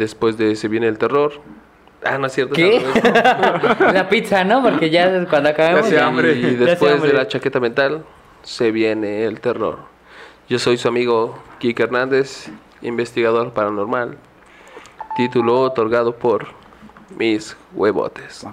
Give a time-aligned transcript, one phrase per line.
[0.00, 1.34] Después de Se viene el terror.
[2.02, 2.54] Ah, no es cierto.
[2.54, 2.80] ¿Qué?
[3.92, 4.62] la pizza, ¿no?
[4.62, 5.84] Porque ya cuando acabemos.
[5.84, 6.32] hace hambre.
[6.32, 7.12] Y después de hambre.
[7.12, 8.02] la chaqueta mental,
[8.42, 9.80] se viene el terror.
[10.48, 12.48] Yo soy su amigo Kike Hernández,
[12.80, 14.16] investigador paranormal.
[15.18, 16.46] Título otorgado por
[17.18, 18.46] mis huevotes.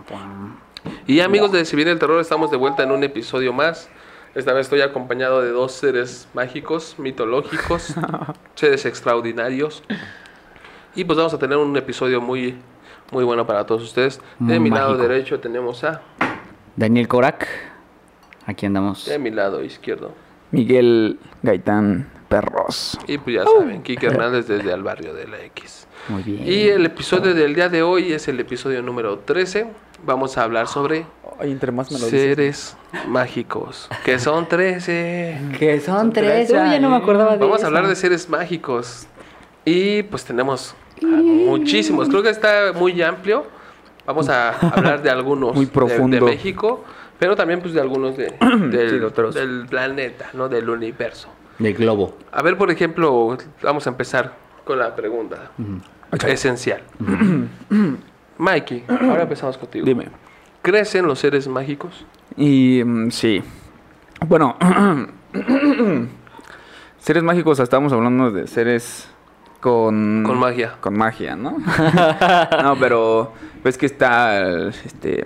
[1.06, 3.90] Y amigos de Si viene el terror, estamos de vuelta en un episodio más.
[4.36, 7.96] Esta vez estoy acompañado de dos seres mágicos, mitológicos,
[8.56, 9.82] seres extraordinarios.
[10.98, 12.56] Y pues vamos a tener un episodio muy,
[13.12, 14.20] muy bueno para todos ustedes.
[14.40, 16.02] De Muy mi lado derecho tenemos a...
[16.76, 17.48] Daniel Korak.
[18.48, 19.06] Aquí andamos.
[19.06, 20.12] De mi lado izquierdo.
[20.50, 22.98] Miguel Gaitán Perros.
[23.06, 25.88] Y pues ya saben, Kike Hernández desde el barrio de la X.
[26.10, 26.42] Muy bien.
[26.48, 29.68] Y el episodio del día de hoy es el episodio número 13.
[30.04, 31.06] Vamos a hablar sobre
[31.40, 32.22] Ay, entre más me lo dices.
[32.24, 33.88] seres mágicos.
[34.04, 35.42] Que son 13.
[35.60, 36.48] Que son Son tres.
[36.48, 37.66] tres, Uy, ya no me acordaba de Vamos eso.
[37.66, 39.06] a hablar de seres mágicos.
[39.64, 42.10] Y pues tenemos muchísimos.
[42.10, 43.46] Creo que está muy amplio.
[44.06, 46.16] Vamos a hablar de algunos Muy de- profundo.
[46.16, 46.84] De, México,
[47.20, 48.34] pero también pues de algunos de,
[48.72, 49.36] del, Sí, de otros.
[49.36, 50.48] del planeta, ¿no?
[50.50, 51.28] Del universo.
[51.60, 52.16] Del globo.
[52.32, 55.52] A ver, por ejemplo, vamos a empezar con la pregunta
[56.28, 56.82] esencial.
[58.38, 59.86] Mikey, ahora empezamos contigo.
[59.86, 60.06] Dime.
[60.62, 62.06] ¿Crees en los seres mágicos?
[62.36, 63.42] Y mm, sí.
[64.28, 64.56] Bueno,
[67.00, 69.10] seres mágicos, estamos hablando de seres
[69.68, 70.24] con...
[70.26, 70.76] Con magia.
[70.80, 71.58] Con magia, ¿no?
[72.64, 75.26] no, pero ves que está, este,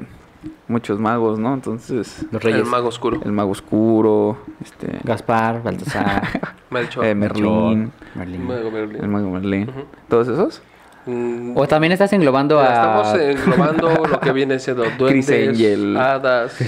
[0.67, 1.53] muchos magos, ¿no?
[1.53, 2.61] Entonces, Los reyes.
[2.61, 3.19] El mago oscuro.
[3.23, 6.23] el mago oscuro, este, Gaspar, Baltasar.
[6.71, 7.05] Melchor.
[7.05, 8.47] eh, Merlín, Merlín.
[8.47, 9.03] Mago Merlín.
[9.03, 9.81] el mago Merlín, Ujú.
[10.09, 10.61] todos esos.
[11.05, 13.03] Mm, O también estás englobando a.
[13.05, 15.97] Estamos englobando lo que viene siendo duendes, Angel.
[15.97, 16.59] hadas.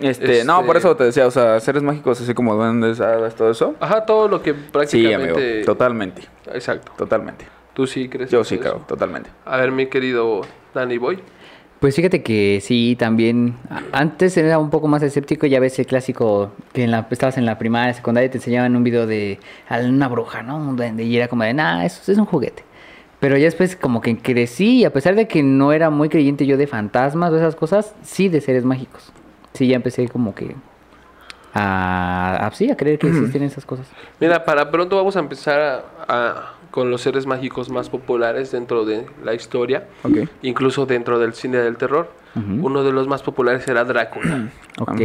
[0.00, 3.34] Este, no, Este- por eso te decía, o sea, seres mágicos así como duendes, hadas,
[3.36, 3.74] todo eso.
[3.80, 5.30] Ajá, todo lo que Sí, prácticamente...
[5.32, 6.22] amigo, totalmente,
[6.52, 6.92] Exacto.
[6.96, 7.46] totalmente.
[7.74, 8.62] ¿Tú sí crees Yo en sí eso?
[8.62, 9.30] creo, totalmente.
[9.44, 10.40] A ver, mi querido
[10.74, 11.20] Danny Boy.
[11.78, 13.56] Pues fíjate que sí, también.
[13.92, 17.44] Antes era un poco más escéptico, ya ves el clásico que en la, estabas en
[17.44, 19.38] la primaria, secundaria y te enseñaban un video de
[19.84, 20.56] una bruja, ¿no?
[20.56, 22.64] Un duende, Y era como de, nah, eso es un juguete.
[23.20, 26.46] Pero ya después como que crecí y a pesar de que no era muy creyente
[26.46, 29.10] yo de fantasmas o esas cosas, sí de seres mágicos.
[29.54, 30.54] Sí, ya empecé como que
[31.54, 33.86] a, a- sí, a creer que existen esas cosas.
[34.20, 38.84] Mira, para pronto vamos a empezar a- a- con los seres mágicos más populares dentro
[38.84, 40.28] de la historia, Ok.
[40.42, 42.10] incluso dentro del cine del terror.
[42.36, 44.50] Uno de los más populares era Drácula.
[44.78, 45.00] Ok.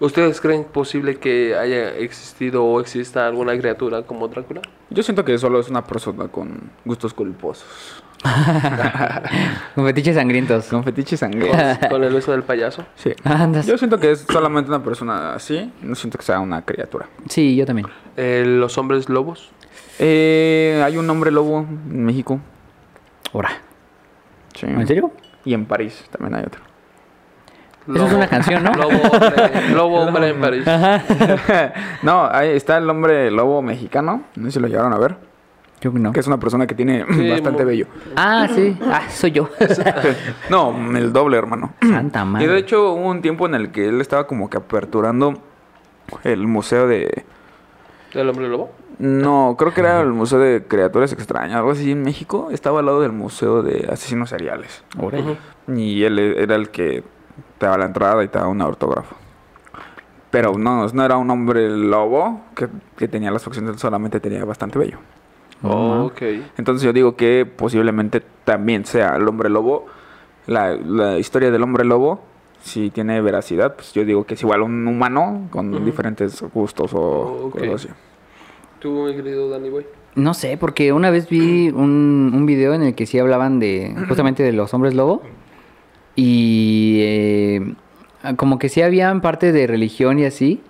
[0.00, 4.60] ¿Ustedes creen posible que haya existido o exista alguna criatura como Drácula?
[4.90, 8.02] Yo siento que solo es una persona con gustos culposos.
[9.74, 10.66] Con fetiches sangrientos.
[10.66, 11.88] Con fetiches sangrientos.
[11.88, 12.84] Con el beso del payaso.
[12.96, 13.12] Sí.
[13.24, 13.66] Andas.
[13.66, 15.72] Yo siento que es solamente una persona así.
[15.82, 17.06] No siento que sea una criatura.
[17.28, 17.86] Sí, yo también.
[18.16, 19.50] Eh, los hombres lobos.
[20.00, 22.40] Eh, hay un hombre lobo en México.
[23.32, 23.50] Ahora.
[24.54, 24.66] Sí.
[24.66, 25.12] ¿En serio?
[25.44, 26.62] Y en París también hay otro.
[27.94, 28.72] Eso es una canción, ¿no?
[28.74, 30.64] Lobo hombre, lobo hombre en París.
[32.02, 34.24] no, ahí está el hombre lobo mexicano.
[34.36, 35.16] No sé si lo llegaron a ver.
[35.80, 36.12] Yo que no.
[36.12, 37.86] Que es una persona que tiene Sí, bastante bello.
[38.16, 38.76] Ah, sí.
[38.82, 39.48] Ah, soy yo.
[40.50, 41.72] no, el doble, hermano.
[41.80, 42.48] Santa Y madre.
[42.48, 45.40] de hecho hubo un tiempo en el que él estaba como que aperturando
[46.24, 47.24] el museo de...
[48.12, 48.70] ¿El hombre lobo?
[48.98, 52.48] No, creo que era el museo de criaturas extrañas, algo así en México.
[52.50, 54.82] Estaba al lado del museo de asesinos seriales.
[55.68, 57.04] Y él era el que
[57.58, 59.14] te daba la entrada y te daba un autógrafo.
[60.30, 64.78] Pero no, no era un hombre lobo que, que tenía las facciones, solamente tenía bastante
[64.78, 64.98] bello.
[65.62, 66.22] No, ok.
[66.56, 69.86] Entonces yo digo que posiblemente también sea el hombre lobo.
[70.46, 72.20] La, la historia del hombre lobo,
[72.62, 76.98] si tiene veracidad, pues yo digo que es igual un humano con diferentes gustos o
[77.00, 77.88] Oh, cosas así.
[78.78, 79.86] ¿Tú, mi querido Danny Boy?
[80.14, 83.94] No sé, porque una vez vi un, un video en el que sí hablaban de
[84.08, 85.22] justamente de los hombres lobo.
[86.16, 87.74] Y eh,
[88.36, 90.60] como que sí habían parte de religión y así,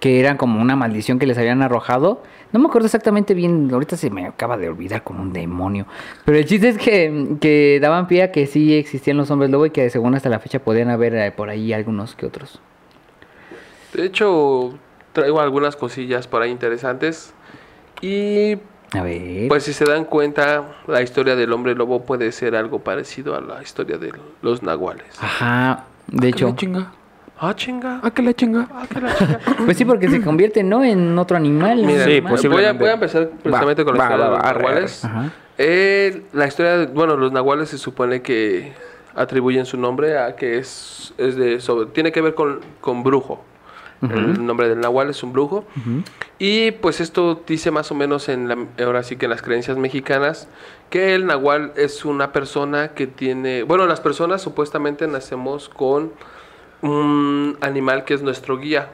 [0.00, 2.22] que eran como una maldición que les habían arrojado.
[2.52, 5.86] No me acuerdo exactamente bien, ahorita se me acaba de olvidar como un demonio.
[6.24, 9.66] Pero el chiste es que, que daban pie a que sí existían los hombres lobo
[9.66, 12.60] y que según hasta la fecha podían haber eh, por ahí algunos que otros.
[13.94, 14.74] De hecho,
[15.16, 17.32] traigo algunas cosillas por ahí interesantes.
[18.02, 18.52] Y
[18.92, 19.48] A ver.
[19.48, 23.40] pues si se dan cuenta, la historia del hombre lobo puede ser algo parecido a
[23.40, 25.06] la historia de los nahuales.
[25.20, 26.48] Ajá, de ¿A qué hecho.
[26.48, 26.92] la chinga?
[27.38, 28.00] Ah, chinga.
[28.02, 28.68] ¿A qué la chinga?
[28.72, 29.40] Ah, que la chinga.
[29.64, 30.84] Pues sí, porque se convierte, ¿no?
[30.84, 31.78] En otro animal.
[31.80, 32.78] Sí, voy, a, posiblemente.
[32.78, 35.04] voy a empezar precisamente con la va, historia va, de los nahuales.
[35.04, 35.30] Ajá.
[35.58, 38.72] Eh, la historia, de- bueno, los nahuales se supone que
[39.14, 43.42] atribuyen su nombre a que es, es de sobre, tiene que ver con, con brujo.
[44.02, 45.64] El nombre del nahual es un brujo.
[46.38, 49.78] Y pues esto dice más o menos en la, ahora sí que en las creencias
[49.78, 50.48] mexicanas
[50.90, 56.12] que el nahual es una persona que tiene, bueno, las personas supuestamente nacemos con
[56.82, 58.90] un animal que es nuestro guía.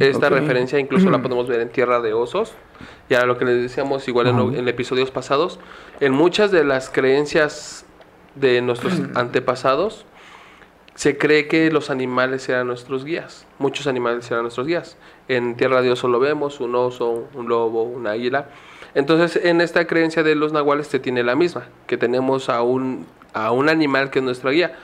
[0.00, 2.52] Esta referencia incluso la podemos ver en Tierra de Osos.
[3.08, 5.58] Ya lo que les decíamos igual en episodios pasados,
[6.00, 7.84] en muchas de las creencias
[8.34, 10.06] de nuestros antepasados
[11.00, 13.46] se cree que los animales eran nuestros guías.
[13.58, 14.98] Muchos animales eran nuestros guías.
[15.28, 18.48] En Tierra de Oso lo vemos, un oso, un lobo, un águila.
[18.94, 23.06] Entonces, en esta creencia de los nahuales se tiene la misma, que tenemos a un,
[23.32, 24.74] a un animal que es nuestra guía.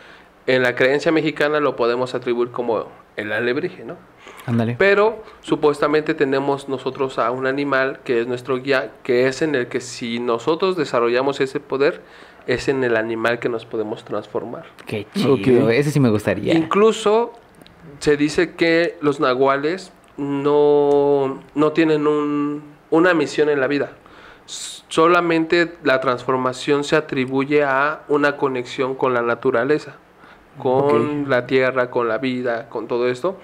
[0.47, 3.99] En la creencia mexicana lo podemos atribuir como el alebrije, ¿no?
[4.47, 4.77] Ándale.
[4.79, 9.67] Pero supuestamente tenemos nosotros a un animal que es nuestro guía, que es en el
[9.67, 12.01] que si nosotros desarrollamos ese poder,
[12.47, 14.65] es en el animal que nos podemos transformar.
[14.87, 15.69] Qué chido.
[15.71, 16.55] Ese sí me gustaría.
[16.55, 17.33] Incluso
[17.99, 23.93] se dice que los nahuales no, no tienen un- una misión en la vida.
[24.89, 29.97] Solamente la transformación se atribuye a una conexión con la naturaleza,
[30.59, 33.39] con la tierra, con la vida, con todo esto,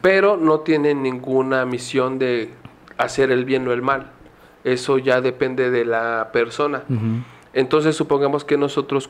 [0.00, 2.50] pero no tienen ninguna misión de
[2.96, 4.10] hacer el bien o el mal.
[4.64, 6.82] Eso ya depende de la persona.
[7.56, 9.08] Entonces supongamos que nosotros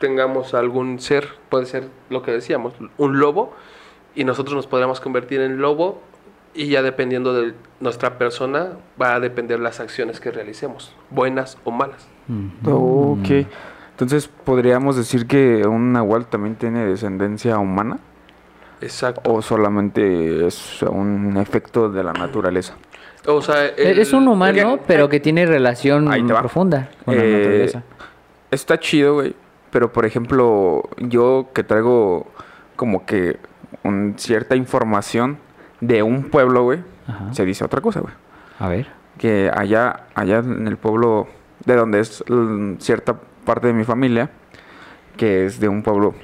[0.00, 3.54] tengamos algún ser, puede ser lo que decíamos, un lobo,
[4.16, 6.02] y nosotros nos podríamos convertir en lobo,
[6.54, 8.70] y ya dependiendo de nuestra persona,
[9.00, 12.08] va a depender las acciones que realicemos, buenas o malas.
[12.64, 13.46] Ok.
[13.92, 18.00] Entonces, ¿podríamos decir que un nahual también tiene descendencia humana?
[18.80, 19.32] Exacto.
[19.32, 22.74] ¿O solamente es un efecto de la naturaleza?
[23.26, 27.32] O sea, el- es un humano, el- pero que tiene relación profunda con la Eh,
[27.38, 27.82] naturaleza.
[28.50, 29.34] Está chido, güey.
[29.70, 32.26] Pero, por ejemplo, yo que traigo
[32.76, 33.38] como que
[33.84, 35.38] un- cierta información
[35.80, 37.32] de un pueblo, güey, Ajá.
[37.32, 38.12] se dice otra cosa, güey.
[38.58, 38.88] A ver.
[39.18, 41.28] Que allá, allá en el pueblo
[41.64, 44.30] de donde es mm, cierta parte de mi familia,
[45.16, 46.14] que es de un pueblo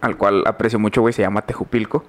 [0.00, 2.04] al cual aprecio mucho, güey, se llama Tejupilco.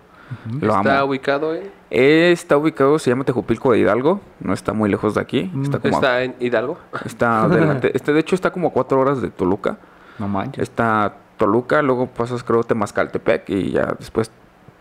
[0.61, 1.09] Lo está amo.
[1.09, 5.21] ubicado en, Eh, Está ubicado, se llama Tejupilco de Hidalgo, no está muy lejos de
[5.21, 5.49] aquí.
[5.53, 6.77] Mm, Está como, está en Hidalgo.
[7.05, 7.91] está adelante.
[7.95, 9.77] Este, de hecho, está como a cuatro horas de Toluca.
[10.19, 10.61] No manches.
[10.63, 14.29] Está Toluca, luego pasas creo Temazcaltepec y ya después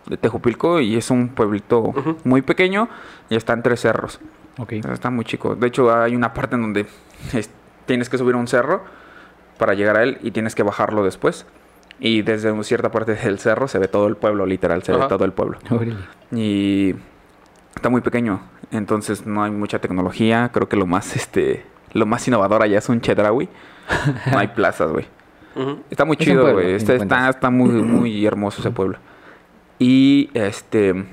[0.07, 1.95] de Tejupilco y es un pueblito
[2.25, 2.89] muy pequeño
[3.31, 4.21] y está entre cerros.
[4.59, 4.73] Ok.
[4.81, 5.55] O sea, Está muy chico.
[5.55, 6.87] De hecho, hay una parte en donde
[7.33, 7.51] es-
[7.87, 8.83] tienes que subir a un cerro
[9.57, 11.47] para llegar a él y tienes que bajarlo después.
[12.01, 14.99] Y desde una cierta parte del cerro se ve todo el pueblo, literal, se ve
[15.09, 15.59] todo el pueblo.
[16.33, 16.95] Y
[17.75, 18.41] está muy pequeño,
[18.71, 20.51] entonces no hay mucha tecnología.
[20.53, 23.49] Creo que lo más, este, lo más innovador allá es un chedraui.
[24.33, 25.07] No hay plazas, güey.
[25.91, 26.75] Está muy Es chido, güey.
[26.75, 28.99] Está, está, muy, muy hermoso ese pueblo.
[29.81, 31.07] Y este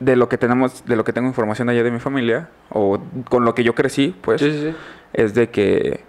[0.00, 2.98] de lo que tenemos, de lo que tengo información allá de mi familia, o
[3.30, 4.76] con lo que yo crecí, pues, Sí, sí, sí.
[5.14, 6.00] es de que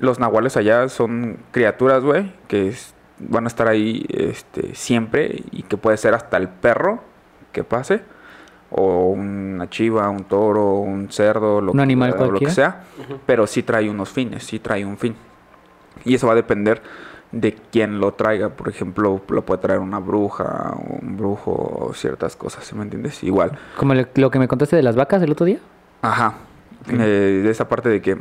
[0.00, 2.94] los nahuales allá son criaturas, güey, que es-
[3.28, 7.02] van a estar ahí este, siempre y que puede ser hasta el perro
[7.52, 8.00] que pase,
[8.70, 12.84] o una chiva, un toro, un cerdo, lo, Un animal o lo que sea,
[13.26, 15.16] pero sí trae unos fines, sí trae un fin.
[16.04, 16.80] Y eso va a depender
[17.32, 18.50] de quién lo traiga.
[18.50, 23.22] Por ejemplo, lo puede traer una bruja, un brujo, o ciertas cosas, ¿sí me entiendes?
[23.24, 23.58] Igual.
[23.76, 25.58] Como le- lo que me contaste de las vacas el otro día.
[26.02, 26.34] Ajá.
[26.88, 28.18] Eh, de esa parte de que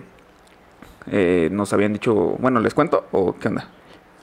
[1.12, 3.68] eh, nos habían dicho, bueno, ¿les cuento o qué onda?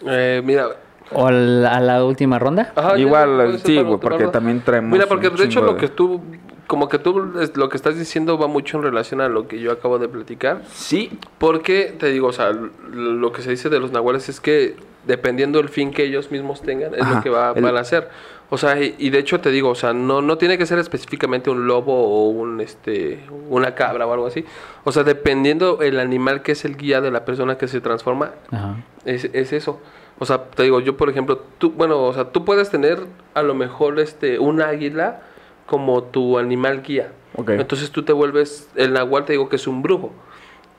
[0.04, 0.66] Eh, mira,
[1.12, 2.72] O al- a la última ronda.
[2.74, 4.32] Ajá, Igual, sí, güey, porque ronda.
[4.32, 6.20] también traemos Mira, porque de hecho lo que tú,
[6.66, 9.70] como que tú, lo que estás diciendo va mucho en relación a lo que yo
[9.70, 10.62] acabo de platicar.
[10.72, 12.50] Sí, Porque, te digo, o sea,
[12.92, 14.74] lo que se dice de los nahuales es que
[15.06, 17.80] dependiendo del fin que ellos mismos tengan, es Ajá, lo que va, el- van a
[17.80, 18.08] hacer.
[18.48, 20.78] O sea, y, y de hecho te digo, o sea, no, no tiene que ser
[20.78, 24.44] específicamente un lobo o un, este, una cabra o algo así.
[24.84, 28.30] O sea, dependiendo el animal que es el guía de la persona que se transforma,
[28.52, 28.76] Ajá.
[29.04, 29.80] es, es eso.
[30.18, 33.00] O sea, te digo, yo por ejemplo, tú, bueno, o sea, tú puedes tener
[33.34, 35.22] a lo mejor este, un águila
[35.66, 37.10] como tu animal guía.
[37.34, 37.50] Ok.
[37.50, 40.12] Entonces tú te vuelves, el nahual te digo que es un brujo.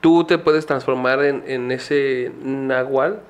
[0.00, 3.20] Tú te puedes transformar en, en ese nahual,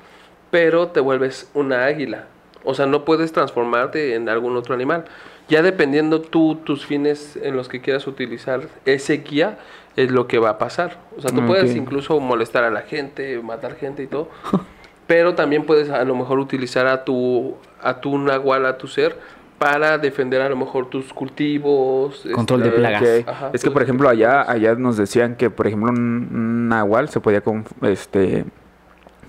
[0.50, 2.26] pero te vuelves una águila.
[2.64, 5.05] O sea, no puedes transformarte en algún otro animal.
[5.49, 9.59] Ya dependiendo tú, tus fines en los que quieras utilizar ese guía,
[9.97, 10.99] es lo que va a pasar.
[11.17, 14.28] O sea, tú puedes incluso molestar a la gente, matar gente y todo.
[15.09, 19.17] pero también puedes a lo mejor utilizar a tu, a tu nahual, a tu ser,
[19.59, 22.23] para defender a lo mejor tus cultivos.
[22.33, 23.09] Control de este, plagas.
[23.26, 27.09] Ajá, es que por ejemplo allá allá nos decían que por ejemplo un, un nahual
[27.09, 28.45] se podía con- este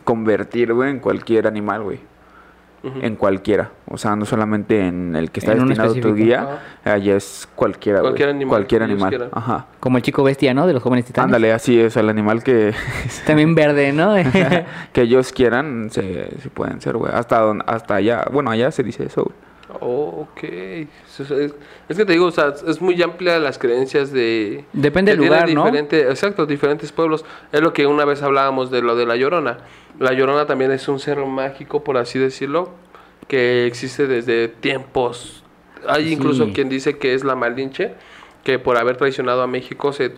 [0.10, 2.00] convertir güey en cualquier animal güey
[2.82, 3.72] en cualquiera.
[3.88, 8.00] O sea, no solamente en el que está En destinado tu guía, allá es cualquiera.
[8.00, 9.30] Cualquier animal Cualquier.
[9.34, 9.66] Ajá.
[9.82, 10.66] Como el chico bestia, ¿no?
[10.66, 11.26] De los jóvenes titanes.
[11.26, 12.74] Ándale, así es, el animal que,
[13.28, 14.14] También verde, ¿no?
[14.94, 17.12] que ellos quieran, se, se pueden ser, güey.
[17.14, 19.36] Hasta, don- hasta allá, bueno, allá se dice eso, güey.
[19.82, 20.44] Oh, ok.
[20.44, 20.88] Es,
[21.98, 24.66] que te digo, o sea, es muy amplia las creencias de...
[24.74, 25.66] Depende del lugar, tienen ¿no?
[25.66, 27.24] diferente- Exacto, diferentes pueblos.
[27.52, 29.60] Es lo que una vez hablábamos de lo de la Llorona.
[30.00, 32.72] La Llorona también es un ser mágico, por así decirlo,
[33.28, 35.44] que existe desde tiempos.
[35.88, 36.14] Hay Sí.
[36.14, 37.94] incluso quien dice que es la Malinche,
[38.44, 40.14] que por haber traicionado a México se,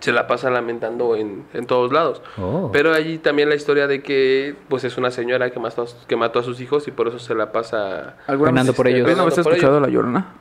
[0.00, 2.20] se la pasa lamentando en, en todos lados.
[2.38, 2.70] Oh.
[2.72, 6.16] Pero allí también la historia de que pues es una señora que mató, a- que
[6.16, 8.16] mató a sus hijos y por eso se la pasa...
[8.26, 9.06] Penando por ellos.
[9.06, 10.34] ¿Alguna vez has escuchado La Llorona?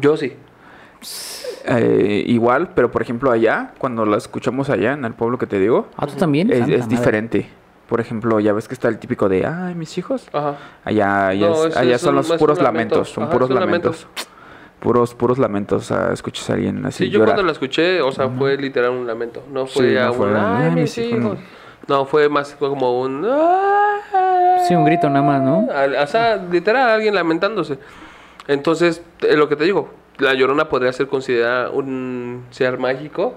[0.00, 0.34] Yo sí.
[1.66, 5.58] Eh, igual, pero por ejemplo allá, cuando la escuchamos allá en el pueblo que te
[5.58, 6.50] digo, Ah, ¿tú también?
[6.50, 7.48] es, diferente.
[7.88, 10.28] Por ejemplo, ya ves que está el típico de, ay, mis hijos.
[10.32, 10.56] Ajá.
[10.84, 12.96] Allá, allá, No, es- es- allá es son un- los puros lamento.
[12.96, 14.06] lamentos, son Ajá, puros lamentos.
[14.80, 15.90] Puros, puros lamentos.
[15.90, 17.34] O sea, escuchas a alguien así Sí, yo llorar.
[17.34, 19.42] cuando la escuché, o sea, fue literal un lamento.
[19.52, 21.38] No fue Sí, a no fue, un, "Ay, ay, mis mis hijos", hijos.
[21.88, 23.26] No, fue más como un...
[24.66, 25.66] Sí, un grito nada más, ¿no?
[26.02, 27.78] O sea, literal, alguien lamentándose.
[28.46, 33.34] Entonces, es lo que te digo, la Llorona podría ser considerada un ser mágico,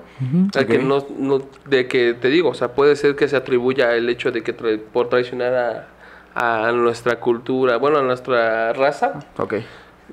[0.55, 3.93] al que no, no- de que te digo, o sea, puede ser que se atribuya
[3.95, 5.87] el hecho de que tra- por traicionar
[6.35, 9.55] a, a nuestra cultura, bueno, a nuestra raza, Ok.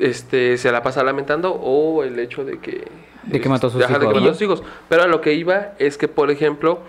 [0.01, 2.87] Este se la pasa lamentando o el hecho de que
[3.25, 4.63] De que mató a sus Ajá, de que hijos, a sus hijos.
[4.89, 6.81] Pero a lo que iba es que por ejemplo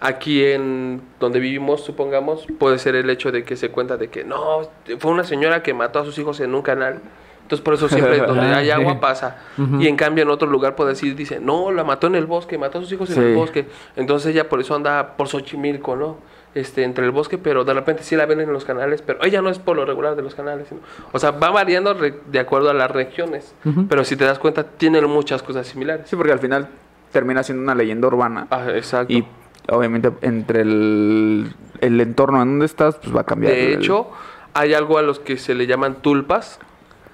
[0.00, 4.24] aquí en donde vivimos supongamos puede ser el hecho de que se cuenta de que
[4.24, 4.62] no
[4.98, 7.00] fue una señora que mató a sus hijos en un canal.
[7.42, 8.70] Entonces por eso siempre donde Ah, hay sí.
[8.70, 9.38] agua pasa
[9.78, 12.56] y en cambio en otro lugar puede decir dice no la mató en el bosque
[12.58, 13.66] mató a sus hijos en el bosque.
[13.96, 16.16] Entonces ella por eso anda por Xochimilco no
[16.54, 19.40] este entre el bosque pero de repente sí la ven en los canales pero ella
[19.40, 20.80] no es por lo regular de los canales sino-
[21.12, 23.54] o sea va variando re- de acuerdo a las regiones
[23.88, 26.68] pero si te das cuenta tienen muchas cosas similares Sí, porque al final
[27.12, 28.46] termina siendo una leyenda urbana.
[28.50, 29.24] Ah, exacto Y
[29.68, 33.52] obviamente entre el, el entorno en donde estás, pues va a cambiar.
[33.52, 34.08] De el- hecho,
[34.54, 36.58] hay algo a los que se le llaman tulpas,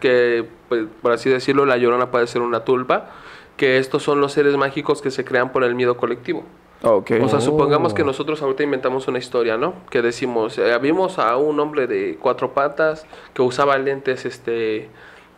[0.01, 3.11] que pues, por así decirlo, la llorona puede ser una tulpa,
[3.57, 6.45] que estos son los seres mágicos que se crean por el miedo colectivo.
[6.83, 7.13] Ok.
[7.23, 7.43] O sea, Oh.
[7.43, 9.75] supongamos que nosotros ahorita inventamos una historia, ¿no?
[9.91, 14.89] Que decimos, eh, vimos a un hombre de cuatro patas que usaba lentes este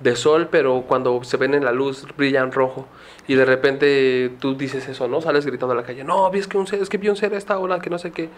[0.00, 2.87] de sol, pero cuando se ven en la luz brillan rojo.
[3.26, 5.21] Y de repente tú dices eso, ¿no?
[5.21, 7.16] Sales gritando a la calle, no, vi es que un ser, es que vi un
[7.16, 8.28] ser a esta hora, que no sé qué.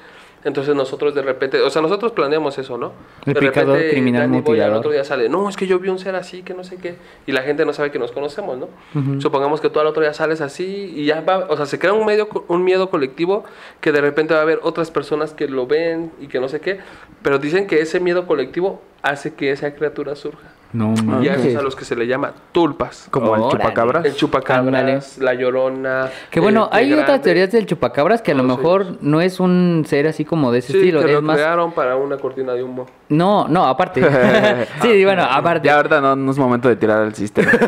[0.42, 2.92] Entonces nosotros de repente, o sea, nosotros planeamos eso, ¿no?
[3.26, 4.76] El de picador criminal Danny Boy al mutilador.
[4.78, 6.94] otro día sale, no, es que yo vi un ser así, que no sé qué.
[7.26, 9.20] Y la gente no sabe que nos conocemos, ¿no?
[9.20, 11.92] Supongamos que tú al otro día sales así y ya va, o sea, se crea
[11.92, 13.44] un, medio, un miedo colectivo
[13.80, 16.61] que de repente va a haber otras personas que lo ven y que no sé
[16.61, 16.80] qué.
[17.23, 20.49] Pero dicen que ese miedo colectivo hace que esa criatura surja.
[20.73, 23.09] No Y a esos a los que se le llama tulpas.
[23.11, 23.59] Como el Órale.
[23.59, 24.04] chupacabras.
[24.04, 26.11] El chupacabras, la llorona.
[26.30, 27.02] Que bueno, el hay Grande.
[27.02, 28.97] otras teorías del chupacabras que a lo mejor ellos.
[29.00, 31.00] no es un ser así como de ese Sí, estilo.
[31.00, 31.37] que Es lo más.
[31.37, 32.87] crearon para una cortina de humo.
[33.08, 34.00] No, no, aparte.
[34.80, 35.66] sí, bueno, aparte.
[35.66, 37.50] Ya ahorita no, no es momento de tirar al sistema.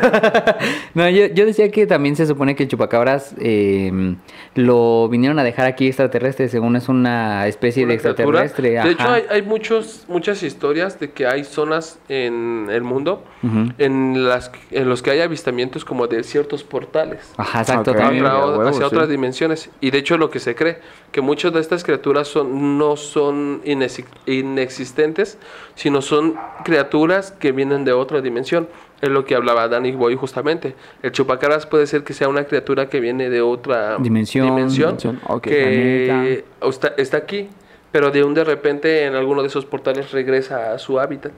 [0.93, 4.15] No, yo, yo decía que también se supone que el chupacabras eh,
[4.55, 8.43] lo vinieron a dejar aquí extraterrestre, según es una especie de Una criatura.
[8.43, 8.83] extraterrestre.
[8.83, 13.73] De hecho, hay, hay muchos, muchas historias de que hay zonas en el mundo Ujú.
[13.79, 17.91] en las en los que hay avistamientos como de ciertos portales Ajá, exacto.
[17.91, 17.97] Ok.
[17.97, 18.25] también.
[18.25, 18.83] hacia, huevo, hacia sí.
[18.83, 20.77] otras dimensiones y de hecho lo que se cree
[21.13, 25.37] que muchas de estas criaturas son no son inexi- inexistentes
[25.75, 28.67] sino son criaturas que vienen de otra dimensión
[28.99, 32.89] es lo que hablaba Danny Boy justamente el chupacaras puede ser que sea una criatura
[32.89, 34.97] que viene de otra Dimensión.
[34.97, 34.97] Dimensión,
[35.41, 37.47] que está, está aquí
[37.91, 41.31] pero de un de repente en alguno de esos portales regresa a su hábitat.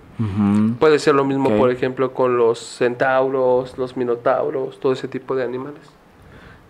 [0.80, 5.44] Puede ser lo mismo, por ejemplo, con los centauros, los minotauros, todo ese tipo de
[5.44, 5.82] animales.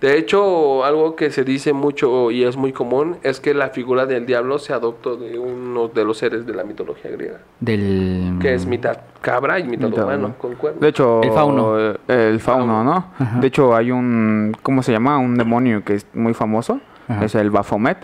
[0.06, 4.06] De hecho, algo que se dice mucho y es muy común es que la figura
[4.06, 8.38] del diablo se adoptó de uno de los seres de la mitología griega, Del.
[8.40, 10.36] que es mitad cabra y mitad, Mitad humano, humano.
[10.38, 10.80] con cuernos.
[10.82, 11.80] De hecho, El fauno.
[11.80, 13.08] eh, El fauno, ¿no?
[13.42, 14.56] De hecho, hay un.
[14.62, 15.18] ¿Cómo se llama?
[15.18, 16.80] Un demonio que es muy famoso.
[17.08, 17.26] Ajá.
[17.26, 17.98] Es el Baphomet.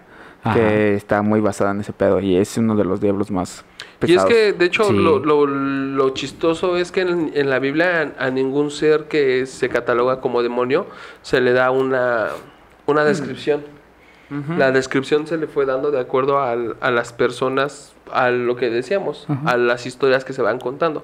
[0.43, 0.55] Ajá.
[0.55, 2.19] Que está muy basado en ese pedo.
[2.19, 3.63] Y es uno de los diablos más
[4.07, 4.93] Y es que, de hecho, Sí.
[4.93, 9.45] lo, lo- lo chistoso es que en, en la Biblia a, a ningún ser que
[9.45, 10.87] se cataloga como demonio
[11.21, 12.29] se le da una,
[12.85, 13.63] una descripción.
[14.57, 18.69] La descripción se le fue dando de acuerdo al- a las personas, a lo que
[18.69, 21.03] decíamos, a las historias que se van contando.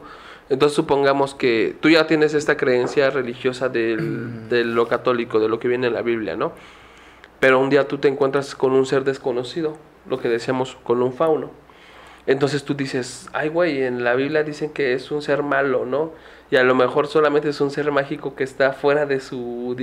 [0.50, 5.60] Entonces supongamos que tú ya tienes esta creencia religiosa del, de lo católico, de lo
[5.60, 6.54] que viene en la Biblia, ¿no?
[7.42, 9.76] Pero un día tú te encuentras con un ser desconocido,
[10.10, 11.52] lo que decíamos, con un fauno.
[12.28, 16.12] Entonces tú dices, ay, güey, en la Biblia dicen que es un ser malo, ¿no?
[16.52, 19.74] Y a lo mejor solamente es un ser mágico que está fuera de su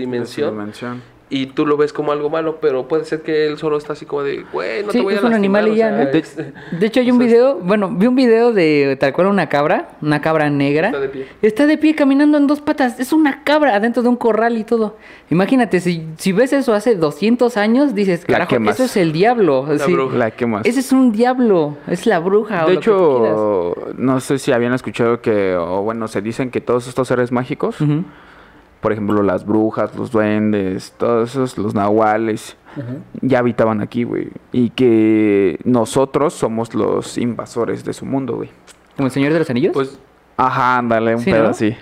[0.48, 1.02] De su dimensión.
[1.30, 4.04] Y tú lo ves como algo malo, pero puede ser que él solo está así
[4.04, 6.02] como de, güey, no Sí, te voy a es un lastimar", animal y o ya,
[6.02, 9.48] es- De hecho, hay un O video, bueno, vi un video de tal cual una
[9.48, 10.88] cabra, una cabra negra.
[10.88, 11.26] Está de pie.
[11.40, 13.00] Está de pie caminando en dos patas.
[13.00, 14.96] Es una cabra adentro de un corral y todo.
[15.30, 18.74] Imagínate, si, si ves eso hace 200 años, dices, carajo, quemas.
[18.74, 19.66] eso es el diablo.
[19.68, 19.92] La Sí.
[19.92, 20.16] bruja.
[20.18, 20.66] La que más.
[20.66, 22.64] Ese es un diablo, es la bruja.
[22.64, 23.32] o De lo que tú quieras.
[23.32, 27.32] hecho, no sé si habían escuchado que, o bueno, se dicen que todos estos seres
[27.32, 27.76] mágicos.
[28.84, 32.56] Por ejemplo, las brujas, los duendes, todos esos, los nahuales,
[33.22, 34.28] ya habitaban aquí, güey.
[34.52, 38.50] Y que nosotros somos los invasores de su mundo, güey.
[38.96, 39.72] ¿Como el Señor de los Anillos?
[39.72, 39.98] Pues,
[40.36, 41.48] Ajá, ándale, un Sí, pedo ¿no?
[41.50, 41.74] así.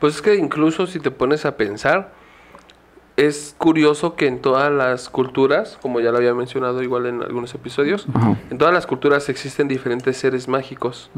[0.00, 2.12] pues es que incluso si te pones a pensar,
[3.16, 7.54] es curioso que en todas las culturas, como ya lo había mencionado igual en algunos
[7.54, 8.06] episodios,
[8.50, 11.10] en todas las culturas existen diferentes seres mágicos.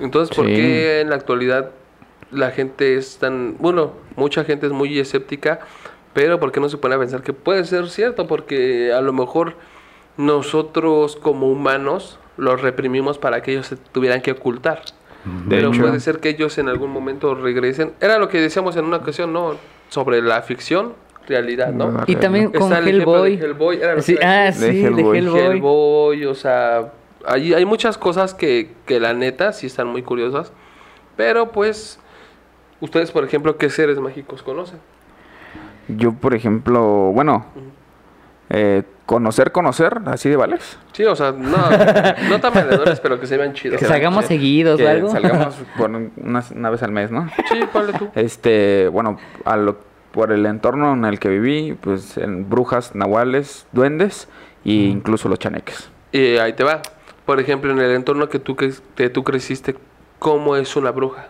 [0.00, 0.54] Entonces, ¿por Sí.
[0.54, 1.70] qué en la actualidad
[2.32, 3.56] la gente es tan...
[3.58, 5.60] Bueno, mucha gente es muy escéptica,
[6.12, 8.26] pero ¿por qué no se pone a pensar que puede ser cierto?
[8.26, 9.54] Porque a lo mejor
[10.16, 14.82] nosotros como humanos los reprimimos para que ellos se tuvieran que ocultar.
[15.24, 15.82] De pero hecho.
[15.82, 17.92] puede ser que ellos en algún momento regresen.
[18.00, 19.54] Era lo que decíamos en una ocasión, ¿no?
[19.88, 20.94] Sobre la ficción,
[21.28, 22.02] realidad, ¿no?
[22.06, 23.76] Y también con Está el de Hellboy.
[23.80, 25.18] Era Sí, ah, sí, De de Hellboy.
[25.18, 25.40] Hellboy.
[25.40, 26.92] Hellboy, o sea,
[27.24, 30.52] hay, hay muchas cosas que, que la neta sí están muy curiosas.
[31.16, 32.00] Pero pues,
[32.82, 34.78] ustedes, por ejemplo, ¿qué seres mágicos conocen?
[35.88, 36.82] Yo, por ejemplo,
[37.14, 37.46] bueno,
[38.50, 40.78] eh, conocer, conocer, así de vales.
[40.92, 41.56] Sí, o sea, no,
[42.28, 43.78] no tan vendedores, pero que se vean chidos.
[43.78, 45.10] Que salgamos seguidos Que o algo.
[45.10, 47.28] salgamos por un- una, una vez al mes, ¿no?
[47.50, 48.08] Sí, ponle tú.
[48.14, 49.78] Este, bueno, a lo-
[50.12, 54.28] por el entorno en el que viví, pues en brujas, nahuales, duendes
[54.64, 55.88] e incluso los chaneques.
[56.12, 56.82] Y ahí te va.
[57.24, 59.74] Por ejemplo, en el entorno que tú, que, que tú creciste,
[60.18, 61.28] ¿cómo es una bruja?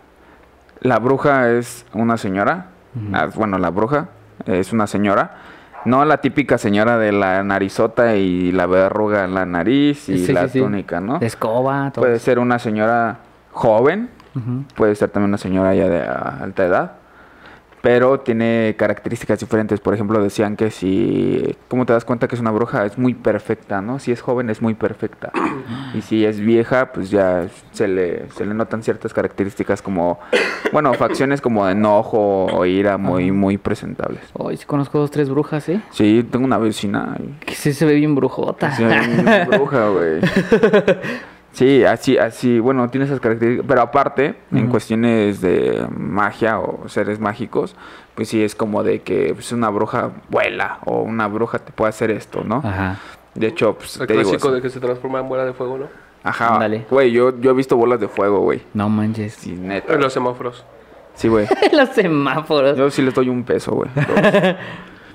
[0.83, 2.67] La bruja es una señora,
[3.13, 4.09] ah, bueno, la bruja
[4.47, 5.37] es una señora,
[5.85, 10.33] no la típica señora de la narizota y la verruga en la nariz y Sí,
[10.33, 11.19] la sí, túnica, ¿no?
[11.19, 12.05] De escoba, todo.
[12.05, 13.19] Puede ser una señora
[13.53, 14.11] joven,
[14.77, 16.93] puede ser también una señora ya de alta edad,
[17.83, 19.81] pero tiene características diferentes.
[19.81, 22.87] Por ejemplo, decían que si, ¿cómo te das cuenta que es una bruja?
[22.87, 23.99] Es muy perfecta, ¿no?
[23.99, 25.33] Si es joven es muy perfecta.
[25.93, 30.21] y si es vieja, pues ya se le, se le notan ciertas características como,
[30.73, 34.23] bueno, facciones como de enojo o ira muy, muy presentables.
[34.35, 35.81] Hoy sí conozco dos, tres brujas, ¿eh?
[35.91, 37.17] Sí, tengo una vecina.
[37.45, 38.71] Que sí se ve bien brujota.
[38.77, 40.21] Sí, una bruja, güey.
[41.53, 43.67] Sí, así, así, bueno, tiene esas características.
[43.69, 47.77] Pero aparte, en cuestiones de magia o seres mágicos,
[48.15, 51.91] pues sí es como de que pues, una bruja vuela o una bruja te puede
[51.91, 52.63] hacer esto, ¿no?
[52.65, 52.99] Ajá.
[53.35, 54.55] De hecho, pues El te digo, clásico sí.
[54.55, 55.87] de que se transforma en bola de fuego, ¿no?
[56.25, 56.87] Ajá, Ándale.
[56.89, 58.63] güey, yo, yo he visto bolas de fuego, güey.
[58.75, 59.35] No manches.
[59.35, 59.95] Sí, neta.
[59.95, 60.65] En los semáforos.
[61.15, 61.47] Sí, güey.
[61.73, 62.79] Los semáforos.
[62.79, 63.91] Yo sí les doy un peso, güey.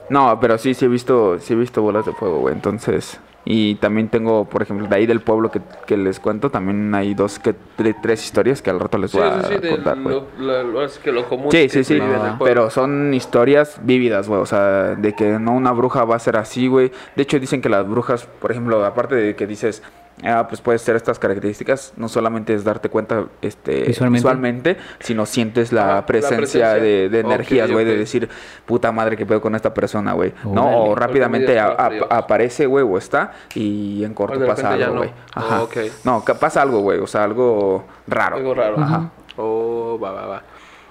[0.10, 2.54] No, pero sí, sí he visto, sí he visto bolas de fuego, güey.
[2.56, 3.20] Entonces,
[3.50, 7.14] y también tengo, por ejemplo, de ahí del pueblo que, que les cuento, también hay
[7.14, 9.98] dos, que tre- tres historias que al rato les Sí, voy a sí, sí, contar,
[10.02, 10.16] güey.
[10.16, 12.00] lo, lo- lo- es que lo común Sí, que sí, sí,
[12.44, 16.36] pero son historias vívidas, güey, o sea, de que no una bruja va a ser
[16.36, 16.92] así, güey.
[17.16, 19.82] De hecho, dicen que las brujas, por ejemplo, aparte de que dices,
[20.24, 24.18] ah, pues puede ser estas características, no solamente es darte cuenta este, Visualmente.
[24.20, 28.28] visualmente, sino sientes la Ajá, la presencia, de, energías, güey, de decir,
[28.66, 30.34] puta madre, que pedo con esta persona, güey.
[30.44, 30.78] No, Órale.
[30.92, 34.94] o rápidamente a- a- aparece, güey, o está, y en corto O de pasa algo,
[34.94, 34.98] no.
[35.00, 35.12] güey.
[35.34, 35.62] Ajá.
[35.64, 35.70] Oh.
[36.04, 38.38] No, que pasa algo, güey, o sea, algo raro.
[38.38, 38.80] Algo raro.
[38.80, 39.12] Ajá.
[39.38, 40.44] Oh, va, va, va.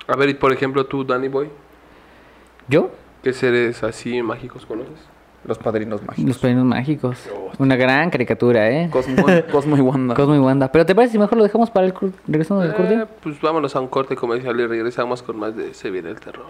[0.09, 1.51] A ver, y por ejemplo, tú, Danny Boy,
[2.69, 2.91] ¿Yo?
[3.23, 4.95] ¿qué seres así mágicos conoces?
[5.46, 6.28] Los padrinos mágicos.
[6.28, 7.28] Los Padrinos Mágicos.
[7.59, 8.88] Una gran caricatura, ¿eh?
[8.90, 10.14] Cosmo, Cosmo y Wanda.
[10.14, 10.72] Cosmo y Wanda.
[10.72, 11.94] Pero ¿te parece si mejor lo dejamos para el
[12.26, 12.94] regresando del corte?
[12.94, 16.18] Eh, pues vámonos a un corte comercial y regresamos con más de Se viene el
[16.18, 16.46] terror.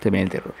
[0.00, 0.54] Se viene el terror.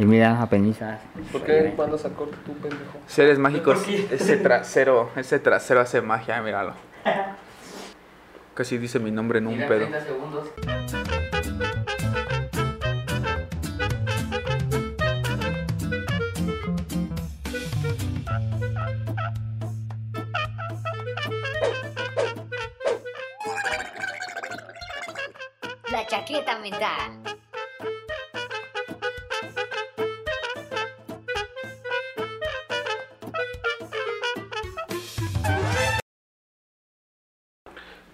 [0.00, 1.00] Y mira, apenizas.
[1.32, 2.98] ¿Por qué mandas a corte tú, pendejo?
[3.06, 3.84] Seres mágicos.
[3.88, 6.72] Ese trasero, ese trasero hace magia, míralo.
[8.54, 9.86] Casi dice mi nombre en un pedo.
[9.86, 10.48] segundos.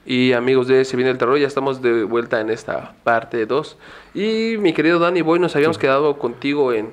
[0.06, 3.78] Y amigos de Se viene el terror, ya estamos de vuelta en esta parte 2.
[4.14, 6.92] Y mi querido Danny Boy, nos habíamos quedado contigo en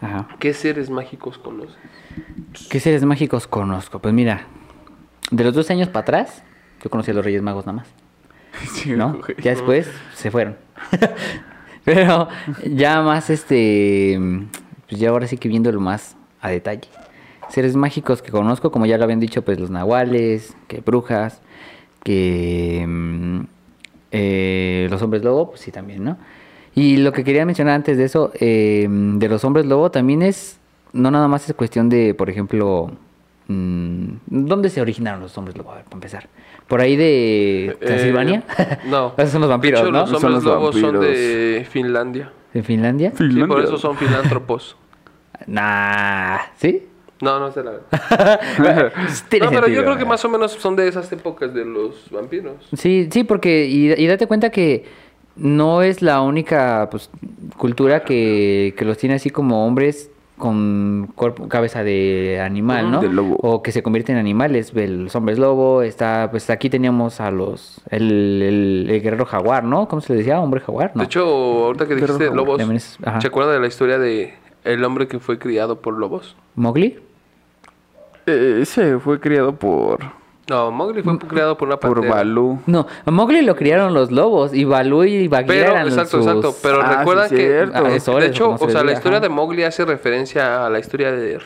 [0.00, 0.28] Ajá.
[0.38, 1.76] ¿qué seres mágicos conoces?
[2.68, 3.98] ¿Qué seres mágicos conozco?
[3.98, 4.46] Pues mira,
[5.30, 6.42] de los 12 años para atrás,
[6.82, 7.99] yo conocí a los Reyes Magos nada más.
[8.72, 9.18] Sí, ¿no?
[9.18, 9.36] güey.
[9.42, 10.56] Ya después se fueron.
[11.84, 12.28] Pero
[12.66, 14.18] ya más este,
[14.88, 16.88] pues ya ahora sí que viéndolo más a detalle.
[17.48, 21.40] Seres mágicos que conozco, como ya lo habían dicho, pues los nahuales, que brujas,
[22.04, 23.40] que mm,
[24.12, 26.18] eh, los hombres lobo, pues sí también, ¿no?
[26.74, 30.58] Y lo que quería mencionar antes de eso, eh, de los hombres lobo, también es,
[30.92, 32.92] no nada más es cuestión de, por ejemplo,
[34.26, 35.72] ¿dónde se originaron los hombres lobo?
[35.72, 36.28] A ver, para empezar.
[36.68, 38.44] ¿Por ahí de Transilvania?
[38.58, 39.14] Eh, no.
[39.18, 40.06] Esos son los vampiros, de hecho, ¿no?
[40.06, 42.32] los hombres lobos son de Finlandia.
[42.54, 43.10] ¿En Finlandia?
[43.10, 43.64] Sí, por Finlandia.
[43.64, 44.76] eso son filántropos.
[45.46, 46.86] Nah, ¿sí?
[47.22, 48.40] No, no sé la verdad.
[49.40, 52.68] No, pero yo creo que más o menos son de esas épocas de los vampiros.
[52.76, 54.84] Sí, sí, porque, y, y date cuenta que
[55.36, 57.10] no es la única pues,
[57.56, 62.90] cultura que, que los tiene así como hombres con cuerpo, cabeza de animal.
[62.90, 63.00] ¿no?
[63.00, 63.36] De lobo.
[63.40, 67.80] O que se convierten en animales, los hombres lobo, está, pues aquí teníamos a los,
[67.90, 69.86] el, el- el guerrero jaguar, ¿no?
[69.86, 70.40] ¿Cómo se le decía?
[70.40, 70.90] ¿Hombre jaguar?
[70.94, 71.02] No.
[71.02, 72.98] De hecho, ahorita que dijiste lobos, es-.
[73.20, 76.34] ¿se acuerdan de la historia de el hombre que fue criado por lobos?
[76.56, 76.98] ¿Mowgli?
[78.26, 80.00] Eh, ese fue criado por,
[80.50, 82.12] No, Mowgli Mm, fue criado por una por pantera.
[82.16, 82.58] Balú.
[82.66, 86.26] No, a Mowgli lo criaron los lobos y Balú y Bagheera Pero, eran exacto, sus-
[86.26, 86.54] exacto.
[86.60, 87.82] Pero Ah, sí, recuerdan que, cierto.
[87.86, 89.28] Ah, eso de hecho, se o sea, la historia ajá.
[89.28, 91.38] de Mowgli hace referencia a la historia de,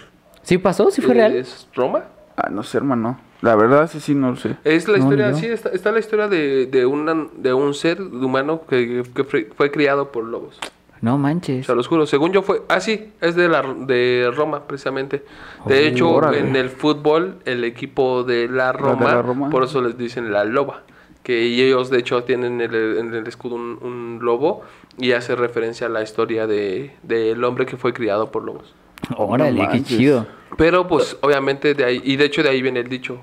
[0.43, 0.91] ¿Sí pasó?
[0.91, 1.35] ¿Sí fue real?
[1.37, 2.05] ¿Es Roma?
[2.35, 3.21] Ah, no sé, hermano.
[3.43, 4.57] La verdad, ese sí no lo sé.
[4.65, 8.01] Es la No, historia, sí, está, está la historia de, de, una, de un ser
[8.01, 10.59] humano que, que fue, fue criado por lobos.
[11.05, 11.67] No manches.
[11.67, 12.63] sea, los juro, según yo fue...
[12.69, 15.25] Ah, sí, es de, la, de Roma, precisamente.
[15.67, 16.39] De Oh, hecho, órale.
[16.39, 19.51] en el fútbol, el equipo de la Roma, la Roma.
[19.51, 20.83] por eso les dicen la loba.
[21.23, 24.63] Que ellos, de hecho, tienen en el, en el escudo un, un lobo
[24.99, 28.75] y hace referencia a la historia de del hombre que fue criado por lobos.
[29.17, 30.27] Órale, No qué chido.
[30.57, 32.01] Pero, pues, obviamente, de ahí...
[32.05, 33.19] Y de hecho, de ahí viene el dicho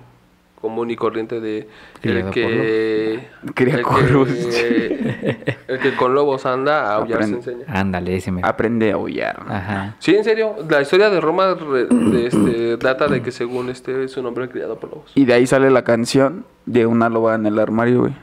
[0.61, 1.67] común y corriente de el
[2.01, 3.27] Criado por que...
[3.55, 4.29] Cría el cuervos.
[4.29, 7.51] que, el que con lobos anda, a aullar se Aprende.
[7.51, 7.79] enseña.
[7.79, 8.41] Ándale, ese me...
[8.43, 9.43] Aprende a aullar.
[9.47, 9.95] Ajá.
[9.99, 14.03] Sí, en serio, la historia de Roma re- de este, data de que según este
[14.03, 15.11] es un hombre criado por lobos.
[15.15, 18.13] Y de ahí sale la canción de una loba en el armario, güey.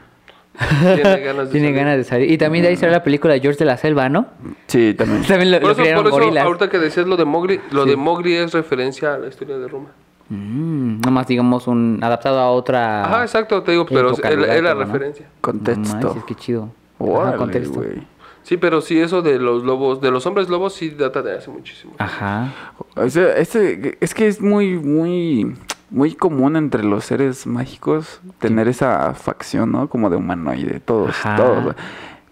[0.95, 1.73] Tiene ganas de Tiene salir.
[1.75, 2.31] ganas de salir.
[2.31, 4.27] Y también de ahí sale la película de George de la Selva, ¿no?
[4.67, 5.23] Sí, también.
[5.27, 6.45] También lo, Por lo eso, crearon por eso gorilas.
[6.45, 9.67] ahorita que decías lo de Mowgli, lo de Mowgli es referencia a la historia de
[9.67, 9.89] Roma.
[10.29, 13.03] Mm, nomás digamos un adaptado a otra...
[13.05, 14.79] Ajá, exacto, te digo, pero es, es la- ¿no?
[14.81, 15.25] referencia.
[15.25, 15.95] No Contexto.
[15.95, 16.63] manches, qué chido.
[16.99, 17.73] Ajá, Órale, contexto.
[17.79, 18.07] güey.
[18.43, 21.49] Sí, pero sí, eso de los lobos, de los hombres lobos sí data de hace
[21.51, 21.93] muchísimo.
[21.97, 22.53] Ajá.
[22.95, 25.55] O sea, este, es que es muy, muy,
[25.89, 29.89] muy común entre los seres mágicos tener esa facción, ¿no?
[29.89, 31.35] Como de humanoide, todos, Ajá.
[31.35, 31.75] todos.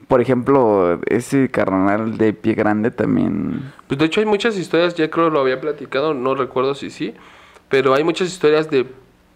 [0.07, 3.73] Por ejemplo, ese carnal de pie grande también.
[3.87, 7.13] Pues de hecho hay muchas historias, ya creo lo había platicado, no recuerdo si sí,
[7.69, 8.87] pero hay muchas historias de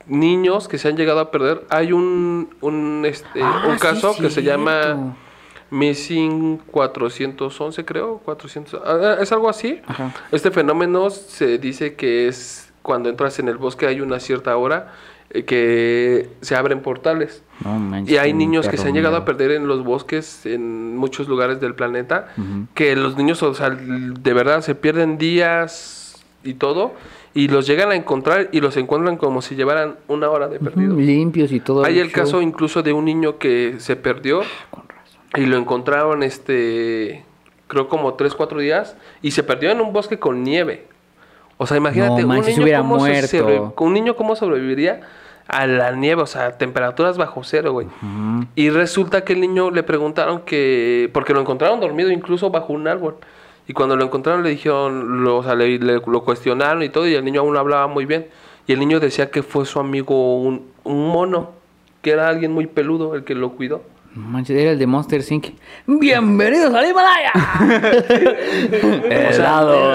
[0.08, 1.66] niños que se han llegado a perder.
[1.70, 5.16] Hay un, un, este, Ah, un sí, caso que se llama
[5.70, 9.82] Missing 411, creo, 400, ah, es algo así.
[9.88, 10.14] Ajá.
[10.32, 14.92] Este fenómeno se dice que es cuando entras en el bosque hay una cierta hora
[15.30, 17.44] eh, que se abren portales.
[17.64, 18.14] No manches.
[18.14, 21.62] Y hay niños que se han llegado a perder en los bosques en muchos lugares
[21.62, 22.34] del planeta.
[22.74, 26.94] Que los niños, o sea, de verdad se pierden días y todo.
[27.34, 30.96] Y los llegan a encontrar y los encuentran como si llevaran una hora de perdido.
[30.96, 31.86] Limpios y todo.
[31.86, 35.22] Hay el caso incluso de un niño que se perdió Con razón.
[35.38, 37.24] y lo encontraron, este,
[37.68, 38.98] creo como tres, cuatro días.
[39.22, 40.88] Y se perdió en un bosque con nieve.
[41.58, 45.02] O sea, imagínate, No un, niño hubiera cómo se sobre- un niño cómo sobreviviría
[45.48, 47.88] a la nieve, o sea, temperaturas bajo cero, güey.
[48.56, 51.10] Y resulta que el niño le preguntaron que.
[51.14, 53.16] Porque lo encontraron dormido incluso bajo un árbol.
[53.72, 57.08] Y cuando lo encontraron le dijeron, lo, o sea, le, le- lo cuestionaron y todo,
[57.08, 58.28] y el niño aún hablaba muy bien.
[58.68, 61.52] Y el niño decía que fue su amigo un, un mono,
[62.02, 63.82] que era alguien muy peludo el que lo cuidó.
[64.14, 65.52] No manches, era el de Monster Inc.
[65.88, 67.32] ¡Bienvenidos al Himalaya!
[69.10, 69.94] Helado.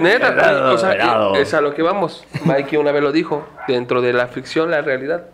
[0.00, 1.34] Neta, Helado, o sea, helado.
[1.36, 2.24] es a lo que vamos.
[2.46, 5.26] Mikey una vez lo dijo, dentro de la ficción, la realidad.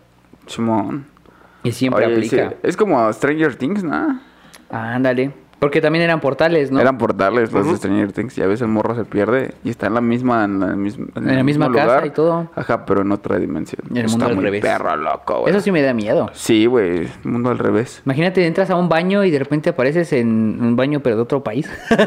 [0.46, 1.06] Simón.
[1.62, 2.48] Y siempre Oye, aplica.
[2.50, 4.18] sí, es como Stranger Things, ¿no?
[4.70, 5.30] Ándale.
[5.60, 6.80] Porque también eran portales, ¿no?
[6.80, 7.76] Eran portales los de Ujú.
[7.76, 10.58] Stranger Things y a veces el morro se pierde y está en la misma en,
[10.58, 12.06] la misma, En la el misma mismo casa lugar.
[12.06, 12.50] y todo.
[12.56, 13.82] Ajá, pero en otra dimensión.
[13.90, 14.62] En el está mundo al muy revés.
[14.62, 15.50] perro loco, güey.
[15.52, 16.30] Eso sí me da miedo.
[16.32, 18.00] Sí, güey, mundo al revés.
[18.06, 20.28] Imagínate, entras a un baño y de repente apareces en
[20.62, 21.70] un baño pero de otro país.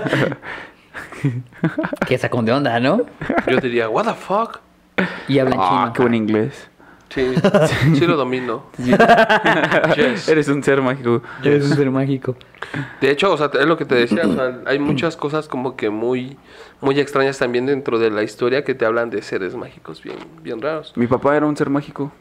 [2.08, 3.02] que sacón de onda, ¿no?
[3.48, 4.60] Yo diría, ¿What the fuck?
[5.28, 5.94] Y hablan Ah, chino.
[5.94, 6.70] qué buen inglés.
[7.14, 7.32] Sí,
[7.96, 8.64] sí lo domino.
[8.78, 10.28] Yes.
[10.28, 11.22] Eres un ser mágico.
[11.44, 12.36] Es un ser mágico.
[13.02, 15.76] De hecho, o sea, es lo que te decía, o sea, hay muchas cosas como
[15.76, 16.38] que muy,
[16.82, 20.62] muy extrañas también dentro de la historia que te hablan de seres mágicos bien, bien
[20.62, 20.94] raros.
[20.96, 22.12] Mi papá era un ser mágico.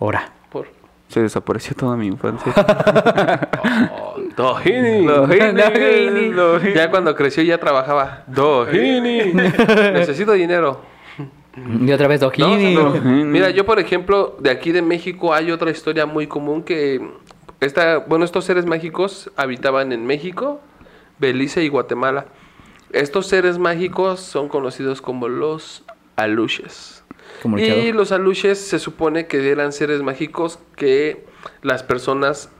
[0.00, 0.32] Ahora.
[0.50, 0.68] Por...
[1.08, 2.52] Se desapareció toda mi infancia.
[3.92, 5.06] Oh, Dojini.
[5.06, 6.30] Dojini.
[6.32, 6.74] Dojini.
[6.74, 8.24] Ya cuando creció ya trabajaba.
[8.26, 9.32] Dojini.
[9.32, 10.80] Necesito dinero.
[11.56, 12.74] Y otra vez No, Dojini.
[12.74, 12.90] no.
[12.92, 17.00] Mira, yo por ejemplo, de aquí de México hay otra historia muy común que
[17.60, 20.60] esta, bueno, estos seres mágicos habitaban en México,
[21.18, 22.26] Belice y Guatemala.
[22.92, 25.84] Estos seres mágicos son conocidos como los
[26.16, 27.04] aluches.
[27.42, 31.24] Como Y los aluches se supone que eran seres mágicos que
[31.62, 32.50] las personas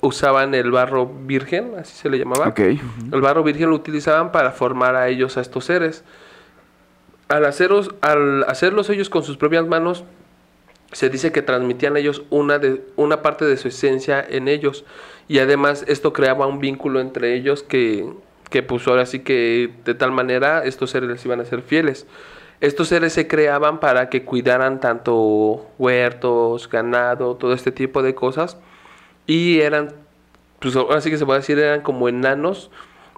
[0.00, 2.48] usaban el barro virgen, así se le llamaba.
[2.48, 2.60] Ok.
[2.60, 6.04] El barro virgen lo utilizaban para formar a ellos, a estos seres.
[7.28, 10.04] Al, haceros, al hacerlos ellos con sus propias manos,
[10.92, 14.84] se dice que transmitían ellos una, de, una parte de su esencia en ellos.
[15.26, 18.06] Y además esto creaba un vínculo entre ellos que,
[18.50, 22.06] que pues ahora sí que de tal manera estos seres les iban a ser fieles.
[22.60, 28.58] Estos seres se creaban para que cuidaran tanto huertos, ganado, todo este tipo de cosas.
[29.26, 29.94] Y eran,
[30.60, 32.70] pues ahora sí que se puede decir, eran como enanos,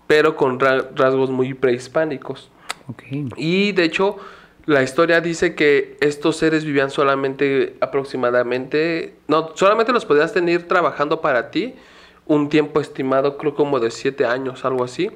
[0.07, 2.51] pero con ra- rasgos muy prehispánicos.
[3.37, 4.17] Y de hecho,
[4.65, 11.21] la historia dice que estos seres vivían solamente aproximadamente, no, solamente los podías tener trabajando
[11.21, 11.75] para ti
[12.27, 15.11] un tiempo estimado, creo como de siete años, algo así.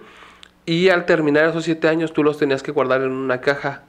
[0.66, 3.82] Y al terminar esos siete años, tú los tenías que guardar en una caja.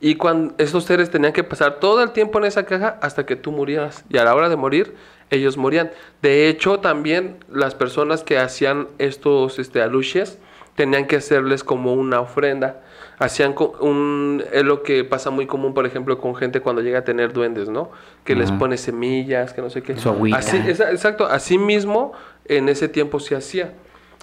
[0.00, 3.36] Y cuando estos seres tenían que pasar todo el tiempo en esa caja hasta que
[3.36, 4.04] tú murieras.
[4.08, 4.94] Y a la hora de morir,
[5.30, 5.90] ellos morían.
[6.22, 10.38] De hecho, también las personas que hacían estos este, aluches
[10.74, 12.82] tenían que hacerles como una ofrenda.
[13.20, 14.42] Hacían un...
[14.52, 17.68] Es lo que pasa muy común, por ejemplo, con gente cuando llega a tener duendes,
[17.68, 17.90] ¿no?
[18.24, 18.58] Que les Ajá.
[18.58, 19.96] pone semillas, que no sé qué.
[19.96, 20.38] Su agüita.
[20.38, 21.26] Así, exacto.
[21.26, 22.12] Así mismo,
[22.46, 23.74] en ese tiempo se hacía.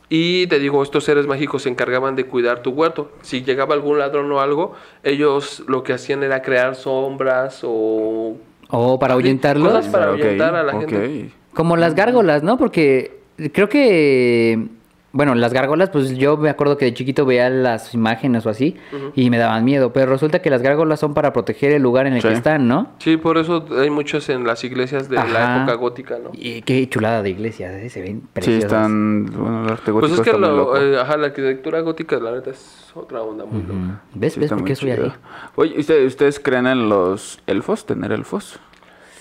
[0.09, 3.11] Y te digo, estos seres mágicos se encargaban de cuidar tu huerto.
[3.21, 8.35] Si llegaba algún ladrón o algo, ellos lo que hacían era crear sombras o...
[8.69, 9.73] O para ahuyentarlos.
[9.73, 10.79] Cosas para ahuyentar a la ok.
[10.89, 11.31] gente.
[11.53, 12.57] Como las gárgolas, ¿no?
[12.57, 13.19] Porque
[13.53, 14.67] creo que.
[15.13, 18.75] Bueno, las gárgolas, pues yo me acuerdo que de chiquito veía las imágenes o así
[19.15, 19.91] y me daban miedo.
[19.93, 22.27] Pero resulta que las gárgolas son para proteger el lugar en el Sí.
[22.27, 22.91] que están, ¿no?
[22.99, 26.31] Sí, por eso hay muchos en las iglesias de la época gótica, ¿no?
[26.33, 27.89] Y qué chulada de iglesias, ¿eh?
[27.89, 28.63] se ven Sí, preciosas.
[28.65, 29.25] están.
[29.27, 30.77] Bueno, el arte Pues gótico es que está muy lo- loco.
[30.77, 34.01] eh, ajá, la arquitectura gótica, la neta, es otra onda muy loca.
[34.13, 34.33] ¿Ves?
[34.33, 35.11] Sí, ¿Ves por qué soy así?
[35.55, 37.85] Oye, ¿ustedes, ¿ustedes creen en los elfos?
[37.85, 38.59] ¿Tener elfos?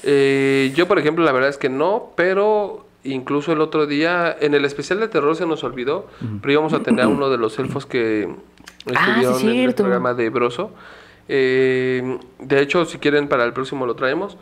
[0.02, 4.54] Eh, yo, por ejemplo, la verdad es que no, pero incluso el otro día, en
[4.54, 6.08] el especial de terror se nos olvidó,
[6.40, 8.28] pero íbamos a tener a uno de los elfos que
[8.94, 10.70] Ah, sí, estuvieron en el programa de Broso.
[11.28, 14.36] Eh, de hecho, si quieren, para el próximo lo traemos.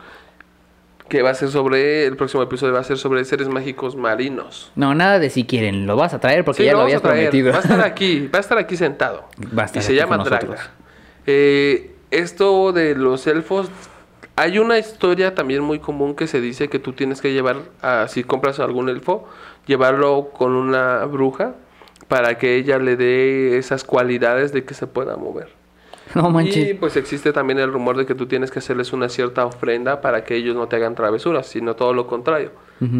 [1.09, 4.71] Que va a ser sobre, el próximo episodio va a ser sobre seres mágicos marinos.
[4.75, 7.01] No, nada de si quieren, lo vas a traer porque Sí, ya lo vamos habías
[7.01, 7.51] prometido.
[7.51, 9.25] Va a estar aquí, va a estar aquí sentado.
[9.57, 10.17] Va a estar y se llama.
[10.17, 10.55] Dragna.
[11.27, 13.69] Eh, esto de los elfos,
[14.35, 18.07] hay una historia también muy común que se dice que tú tienes que llevar, a,
[18.07, 19.27] si compras algún elfo,
[19.65, 21.55] llevarlo con una bruja
[22.07, 25.49] para que ella le dé esas cualidades de que se pueda mover.
[26.13, 26.75] No Y manches.
[26.79, 30.23] pues existe también el rumor de que tú tienes que hacerles una cierta ofrenda para
[30.23, 32.51] que ellos no te hagan travesuras, sino todo lo contrario.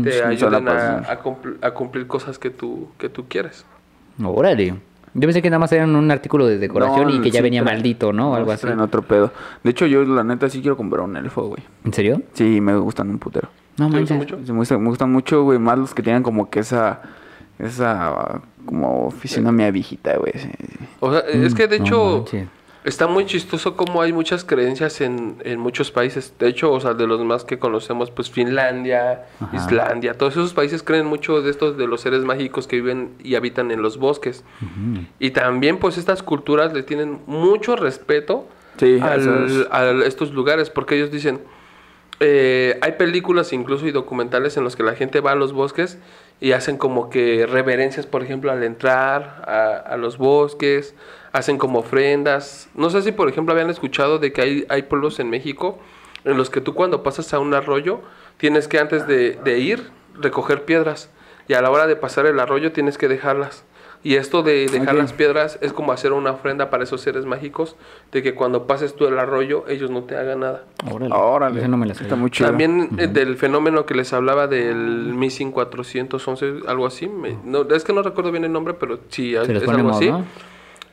[0.03, 3.65] Te Sí, ayuden a, a cumpl- a cumplir cosas que tú, que tú quieres.
[4.23, 4.75] Órale.
[5.17, 7.63] Yo pensé que nada más eran un artículo de decoración y que ya sí venía
[7.63, 8.31] maldito, ¿no?
[8.31, 8.61] O algo sí así.
[8.63, 9.31] traen otro pedo.
[9.63, 11.63] De hecho, yo la neta sí quiero comprar un elfo, güey.
[11.85, 12.21] ¿En serio?
[12.33, 13.47] Sí, me gustan un putero.
[13.77, 14.31] No ¿Te gusta manches.
[14.37, 14.45] mucho?
[14.45, 17.01] Sí, Me gustan, me gustan mucho, güey, más los que tienen como que esa...
[17.59, 18.41] Esa...
[18.65, 20.33] Como fisionomía viejita, güey.
[20.35, 20.85] sí, sí.
[20.99, 22.47] O sea, es que de No hecho manches.
[22.85, 26.33] Está muy chistoso como hay muchas creencias en, en muchos países.
[26.39, 29.55] De hecho, o sea, de los más que conocemos, pues Finlandia, Ajá.
[29.57, 33.35] Islandia, todos esos países creen mucho de estos de los seres mágicos que viven y
[33.35, 34.43] habitan en los bosques.
[35.19, 40.69] Y también pues estas culturas le tienen mucho respeto Sí, al- esos- a estos lugares
[40.69, 41.41] porque ellos dicen,
[42.19, 45.97] eh, hay películas incluso y documentales en los que la gente va a los bosques
[46.39, 49.43] y hacen como que reverencias, por ejemplo, al entrar
[49.87, 50.95] a, los bosques,
[51.31, 52.69] hacen como ofrendas.
[52.75, 55.79] No sé si, por ejemplo, habían escuchado de que hay, hay pueblos en México
[56.23, 58.01] en los que tú cuando pasas a un arroyo
[58.37, 61.09] tienes que antes de ir recoger piedras
[61.47, 63.63] y a la hora de pasar el arroyo tienes que dejarlas.
[64.05, 67.75] Y esto de dejar las piedras es como hacer una ofrenda para esos seres mágicos
[68.11, 70.63] de que cuando pases tú el arroyo ellos no te hagan nada.
[70.87, 71.11] Órale.
[71.15, 71.67] Órale.
[71.67, 72.47] No me Está muy chido.
[72.49, 74.77] También eh, del fenómeno que les hablaba del
[75.15, 77.07] Missing 411, algo así.
[77.09, 80.11] me- no, es que no recuerdo bien el nombre, pero sí, es algo así.
[80.11, 80.23] ¿no?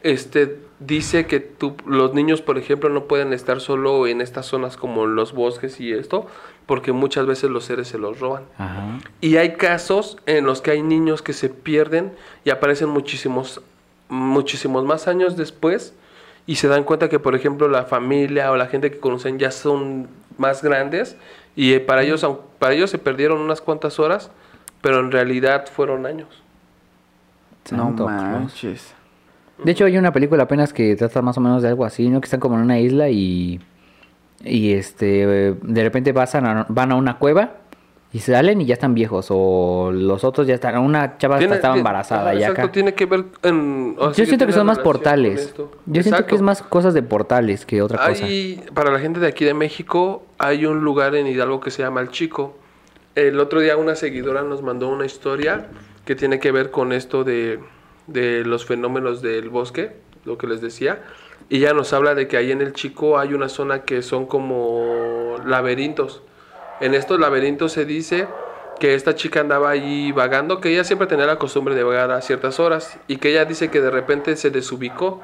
[0.02, 4.76] Este dice que tú, los niños, por ejemplo, no pueden estar solo en estas zonas
[4.78, 6.26] como los bosques y esto,
[6.66, 8.44] porque muchas veces los seres se los roban.
[8.58, 8.98] Ajá.
[9.20, 12.12] Y hay casos en los que hay niños que se pierden
[12.44, 13.60] y aparecen muchísimos,
[14.08, 15.94] muchísimos más años después
[16.46, 19.50] y se dan cuenta que, por ejemplo, la familia o la gente que conocen ya
[19.50, 21.16] son más grandes
[21.54, 24.30] Y eh, para ellos, aun- para ellos se perdieron unas cuantas horas,
[24.80, 26.28] pero en realidad fueron años.
[27.76, 28.94] No manches.
[29.62, 32.20] De hecho, hay una película apenas que trata más o menos de algo así, ¿no?
[32.20, 33.60] Que están como en una isla y.
[34.44, 35.54] Y este.
[35.62, 37.54] De repente pasan a- van a una cueva
[38.12, 39.26] y salen y ya están viejos.
[39.30, 40.78] O los otros ya están.
[40.78, 42.72] Una chava Tiene- estaba embarazada ya exacto, acá.
[42.72, 43.94] tiene que ver en...
[43.98, 45.54] o Yo siento que son más portales.
[45.86, 48.26] Yo siento que es más cosas de portales que otra cosa.
[48.74, 52.00] Para la gente de aquí de México, hay un lugar en Hidalgo que se llama
[52.00, 52.56] El Chico.
[53.14, 55.66] El otro día una seguidora nos mandó una historia
[56.04, 57.60] que tiene que ver con esto de,
[58.06, 59.92] de los fenómenos del bosque,
[60.24, 61.02] lo que les decía.
[61.48, 64.26] Y ella nos habla de que ahí en El Chico hay una zona que son
[64.26, 66.22] como laberintos.
[66.80, 68.26] En estos laberintos se dice
[68.80, 72.20] que esta chica andaba ahí vagando, que ella siempre tenía la costumbre de vagar a
[72.20, 75.20] ciertas horas y que ella dice que de repente se desubicó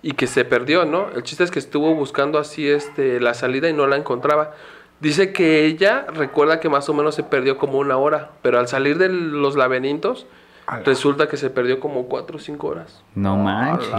[0.00, 1.08] y que se perdió, ¿no?
[1.14, 4.52] El chiste es que estuvo buscando así este la salida y no la encontraba.
[5.00, 8.68] Dice que ella recuerda que más o menos se perdió como una hora, pero al
[8.68, 10.26] salir de los laberintos
[10.66, 10.82] Ala.
[10.84, 13.02] resulta que se perdió como cuatro o cinco horas.
[13.14, 13.90] No manches.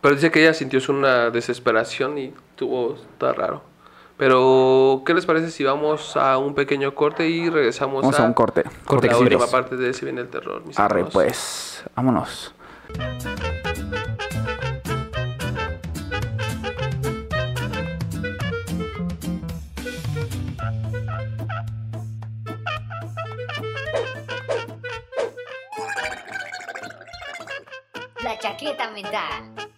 [0.00, 3.62] Pero dice que ella sintió una desesperación y tuvo, está raro.
[4.16, 8.34] Pero, ¿qué les parece si vamos a un pequeño corte y regresamos Vamos a un
[8.34, 8.64] corte.
[8.84, 10.62] con la última parte de Si viene el terror?
[10.66, 11.12] mis Arre, hermanos?
[11.14, 11.84] pues.
[11.96, 12.54] Vámonos.
[28.22, 29.69] La chaqueta mental.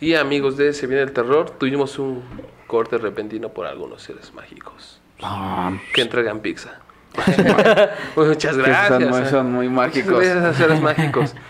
[0.00, 2.22] Y amigos de Se viene el terror, tuvimos un
[2.66, 6.80] corte repentino por algunos seres mágicos Ah, que entregan pizza.
[8.16, 8.88] Muchas que gracias.
[8.88, 9.26] son, muy, eh.
[9.26, 10.12] son muy mágicos.
[10.20, 11.34] Gracias a seres mágicos.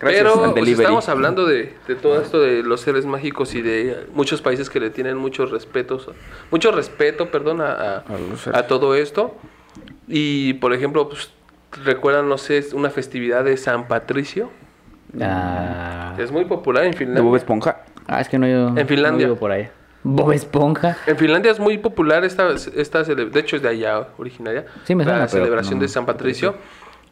[0.00, 4.06] Gracias Pero pues, estamos hablando de, de todo esto de los seres mágicos y de
[4.12, 6.10] muchos países que le tienen muchos respetos,
[6.50, 8.04] mucho respeto, perdón, a, a-
[8.52, 9.34] a todo esto.
[10.08, 11.30] Y por ejemplo, pues,
[11.84, 14.50] recuerdan, no sé, una festividad de San Patricio.
[15.20, 17.22] Ah, Es muy popular en ¿De Finlandia.
[17.22, 17.76] Bob Esponja?
[18.06, 18.68] Ah, es que no yo.
[18.76, 19.28] En Finlandia.
[19.28, 19.70] No por allá.
[20.02, 20.96] Bob Esponja.
[21.06, 24.66] En Finlandia es muy popular esta, esta de hecho es de allá originaria.
[24.84, 26.54] Sí, me la suena, pero celebración no- de San Patricio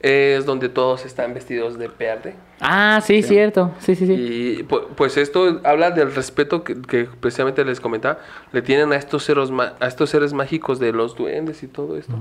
[0.00, 2.34] es donde todos están vestidos de verde.
[2.60, 3.70] Ah, sí, cierto.
[3.78, 4.12] Sí, sí, sí.
[4.14, 8.18] Y pu- pues esto habla del respeto que, que precisamente les comentaba,
[8.52, 9.48] le tienen a estos seres
[9.80, 12.14] a estos seres mágicos de los duendes y todo esto.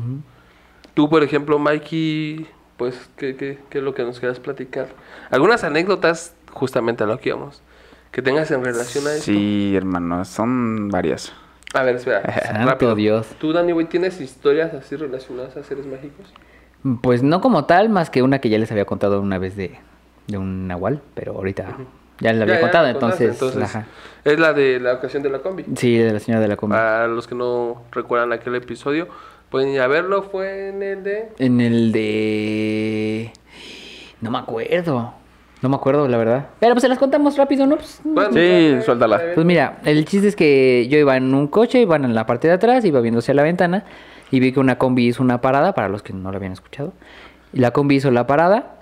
[0.93, 2.45] Tú, por ejemplo, Mikey,
[2.81, 4.87] pues, ¿qué, qué, qué es lo que nos quieras platicar?
[5.29, 7.61] Algunas anécdotas, justamente a lo que íbamos,
[8.11, 9.25] que tengas en relación a esto.
[9.25, 11.31] Sí, hermano, son varias.
[11.75, 12.95] A ver, espera, Santo rápido.
[12.95, 13.27] Dios.
[13.37, 16.33] ¿Tú, Dani, güey, tienes historias así relacionadas a seres mágicos?
[17.03, 19.79] Pues no como tal, más que una que ya les había contado una vez de,
[20.25, 21.77] de un nahual, pero ahorita
[22.19, 23.85] ya les había Ya, ya contado, contaste, entonces, ajá.
[24.23, 25.65] Es la de la ocasión de la combi.
[25.75, 26.77] Sí, de la señora de la comida.
[26.77, 29.07] Para los que no recuerdan aquel episodio,
[29.51, 30.23] pueden ir a verlo.
[30.23, 31.29] Fue en el de.
[31.37, 33.31] En el de...
[34.21, 35.13] No me acuerdo.
[35.61, 36.47] No me acuerdo, la verdad.
[36.59, 37.75] Pero pues se las contamos rápido, ¿no?
[37.75, 39.21] Pues, Bueno, Sí, ya, suéltala.
[39.35, 42.47] Pues mira, el chiste es que yo iba en un coche, iba en la parte
[42.47, 43.85] de atrás, iba viéndose a la ventana
[44.31, 46.93] y vi que una combi hizo una parada, para los que no lo habían escuchado.
[47.53, 48.77] Y la combi hizo la parada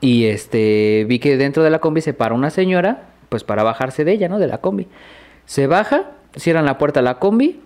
[0.00, 4.04] y este vi que dentro de la combi se para una señora, pues para bajarse
[4.04, 4.38] de ella, ¿no?
[4.38, 4.88] De la combi.
[5.46, 7.60] Se baja, cierran la puerta a la combi,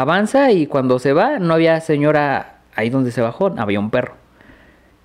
[0.00, 4.14] avanza y cuando se va no había señora ahí donde se bajó, había un perro.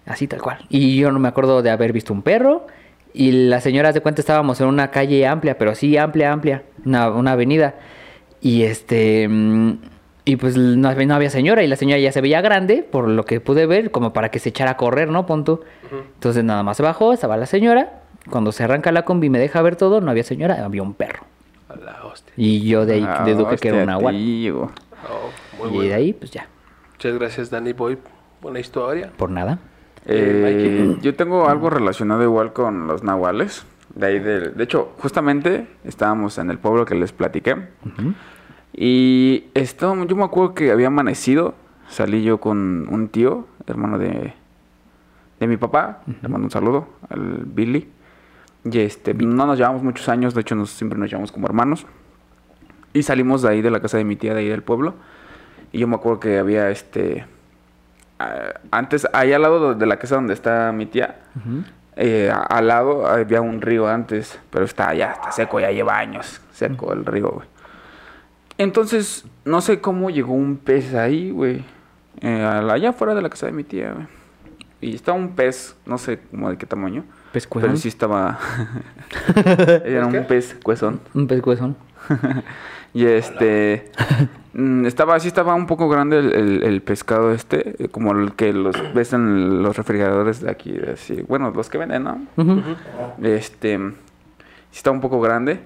[0.05, 0.65] Así tal cual.
[0.69, 2.67] Y yo no me acuerdo de haber visto un perro.
[3.13, 6.63] Y la señora de cuenta estábamos en una calle amplia, pero sí amplia, amplia.
[6.85, 7.75] Una, una avenida.
[8.41, 9.27] Y este.
[9.29, 9.73] mm,
[10.25, 11.63] Y pues no, no había señora.
[11.63, 14.39] Y la señora ya se veía grande, por lo que pude ver, como para que
[14.39, 15.25] se echara a correr, ¿no?
[15.25, 15.61] Punto.
[16.15, 18.01] Entonces nada más se bajó, estaba la señora.
[18.29, 20.93] Cuando se arranca la combi y me deja ver todo, no había señora, había un
[20.93, 21.25] perro.
[21.71, 22.33] A la hostia.
[22.37, 24.11] Y yo de ahí Ah, deduje que era un agua.
[24.11, 25.81] Oh, muy Y bueno.
[25.81, 26.47] de ahí, pues ya,
[26.93, 27.97] Muchas gracias, Dani Boy.
[28.41, 29.11] Buena historia.
[29.17, 29.59] por nada.
[30.05, 31.01] Eh, Mikey.
[31.03, 33.65] yo tengo algo relacionado igual con los nahuales.
[33.95, 37.55] De ahí del- de hecho, justamente estábamos en el pueblo que les platiqué.
[38.73, 41.53] Y esto, yo me acuerdo que había amanecido.
[41.89, 44.33] Salí yo con un tío, hermano de,
[45.39, 46.01] de mi papá.
[46.21, 47.89] Le mando un saludo al Billy.
[48.63, 51.85] Y este, no nos llevamos muchos años, de hecho nos, siempre nos llevamos como hermanos.
[52.93, 54.95] Y salimos de ahí, de la casa de mi tía, de ahí del pueblo.
[55.71, 57.25] Y yo me acuerdo que había este...
[58.71, 61.19] antes, ahí al lado de la casa donde está mi tía,
[61.95, 66.39] eh, al lado había un río antes, pero está ya está seco, ya lleva años
[66.53, 67.47] seco el río, güey.
[68.57, 71.63] Entonces, no sé cómo llegó un pez ahí, güey.
[72.21, 74.05] eh, al- allá afuera de la casa de mi tía, güey.
[74.81, 77.03] Y estaba un pez, no sé como de qué tamaño.
[77.31, 77.69] Pescuezón.
[77.69, 78.39] Pero sí estaba.
[79.85, 80.99] Era un pez cuezón.
[81.13, 81.75] Un pescuezón.
[82.93, 83.89] Y este.
[84.53, 87.87] mm, estaba, sí estaba un poco grande el, el- el pescado este.
[87.89, 90.75] Como el que los ves en los refrigeradores de aquí.
[90.93, 91.21] Así.
[91.25, 92.19] Bueno, los que venden, ¿no?
[93.23, 93.77] Este.
[94.71, 95.61] Sí estaba un poco grande.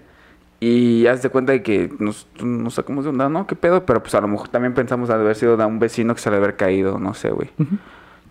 [0.59, 3.47] Y haz de cuenta de que nos, nos sacamos de onda, ¿no?
[3.47, 3.87] ¿Qué pedo?
[3.87, 6.29] Pero pues a lo mejor también pensamos de haber sido de un vecino que se
[6.29, 7.49] le haber caído, no sé, güey.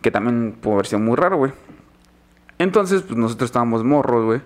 [0.05, 1.53] Que también pudo haber sido muy raro, güey.
[2.59, 4.43] Entonces, pues nosotros estábamos morros, güey.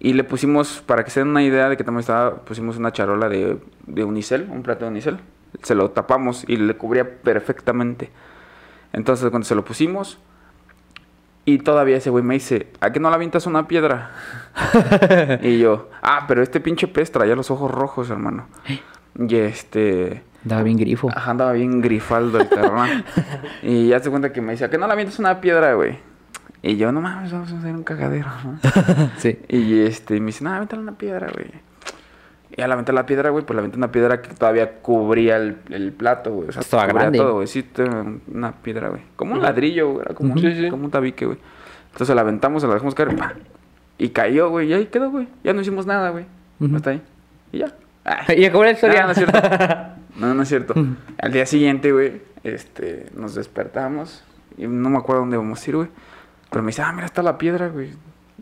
[0.00, 2.92] Y le pusimos, para que se den una idea de que también estaba, pusimos una
[2.92, 5.20] charola de, de unicel, un plato de unicel.
[5.62, 8.10] Se lo tapamos y le cubría perfectamente.
[8.92, 10.18] Entonces, cuando se lo pusimos,
[11.44, 14.10] y todavía ese güey me dice, ¿a qué no le avientas una piedra?
[15.42, 18.48] y yo, ah, pero este pinche pez traía los ojos rojos, hermano.
[19.28, 20.22] Y este...
[20.42, 21.08] Daba bien grifo.
[21.14, 23.04] Ajá, andaba bien grifaldo el carnal.
[23.62, 25.98] y ya se cuenta que me decía, ¿a qué no le avientas una piedra, güey?
[26.62, 28.58] Y yo, no mames, vamos a hacer un cagadero, ¿no?
[29.18, 29.38] Sí.
[29.48, 31.46] Y este, me dice, no, avéntale una piedra, güey.
[32.56, 35.58] Y al aventar la piedra, güey, pues le aventé una piedra que todavía cubría el,
[35.70, 36.48] el plato, güey.
[36.48, 37.18] O sea, Estaba cubría grande.
[37.18, 37.46] todo, güey.
[37.46, 37.64] Sí,
[38.32, 39.02] una piedra, güey.
[39.16, 40.02] Como un ladrillo, güey.
[40.06, 40.68] Era como, Sí, un, sí.
[40.70, 41.38] como un tabique, güey.
[41.92, 43.34] Entonces la aventamos, se la dejamos caer, ¡pa!
[43.98, 44.68] Y cayó, güey.
[44.68, 45.28] Y ahí quedó, güey.
[45.44, 46.24] Ya no hicimos nada, güey.
[46.60, 46.76] Ujú.
[46.76, 47.02] Hasta ahí.
[47.52, 47.72] Y ya.
[48.10, 48.32] Ah.
[48.36, 49.02] Y acabó la historia.
[49.02, 49.38] No, no es cierto.
[50.16, 50.74] No, no es cierto.
[51.22, 54.22] Al día siguiente, güey, este, nos despertamos.
[54.58, 55.88] Y no me acuerdo dónde vamos a ir, güey.
[56.50, 57.92] Pero me dice, ah, mira, está la piedra, güey.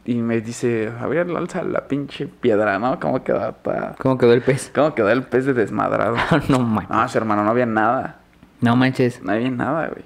[0.05, 2.99] Y me dice, a ver, alza la pinche piedra, ¿no?
[2.99, 3.55] ¿Cómo quedó?
[3.99, 4.73] ¿Cómo quedó el pez?
[4.75, 6.17] ¿Cómo quedó el pez de desmadrado?
[6.49, 6.91] no manches.
[6.91, 8.17] No, su hermano, no había nada.
[8.61, 9.23] No manches.
[9.23, 10.05] No había nada, güey.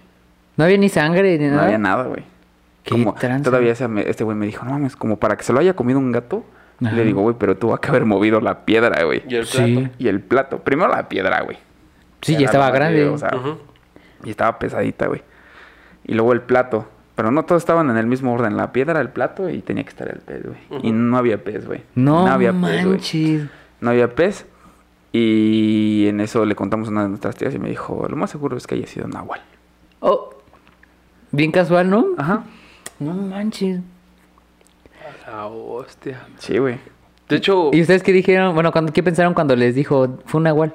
[0.57, 1.65] No había ni sangre ni No nada.
[1.65, 2.25] había nada, güey.
[2.83, 3.45] Qué Como, tranza.
[3.45, 5.99] todavía ese este güey me dijo, no mames, como para que se lo haya comido
[6.01, 6.45] un gato.
[6.83, 6.97] Y Ajá.
[6.97, 9.23] Le digo, güey, pero tuvo que haber movido la piedra, güey.
[9.29, 9.57] Y el Sí.
[9.75, 9.95] plato.
[9.99, 10.59] Y el plato.
[10.59, 11.57] Primero la piedra, güey.
[12.21, 12.99] Sí, ya estaba grande.
[13.01, 13.31] que, o sea.
[14.25, 15.23] Y estaba pesadita, güey.
[16.05, 16.89] Y luego el plato.
[17.15, 18.57] Pero no todos estaban en el mismo orden.
[18.57, 20.59] La piedra, el plato y tenía que estar el pez, güey.
[20.83, 21.83] Y no había pez, güey.
[21.95, 22.87] no, había pez, güey.
[22.87, 23.49] manches.
[23.81, 24.47] No había pez.
[25.13, 28.31] Y en eso le contamos a una de nuestras tías y me dijo, lo más
[28.31, 29.41] seguro es que haya sido Nahual.
[30.01, 30.31] Oh.
[31.31, 32.07] Bien casual, ¿no?
[32.17, 32.45] Ajá.
[32.99, 33.81] No manches.
[35.27, 36.21] La hostia.
[36.39, 36.79] Sí, güey.
[37.29, 38.55] De hecho, ¿Y ustedes qué dijeron?
[38.55, 40.75] Bueno, cuando, ¿qué pensaron cuando les dijo fue un nahual?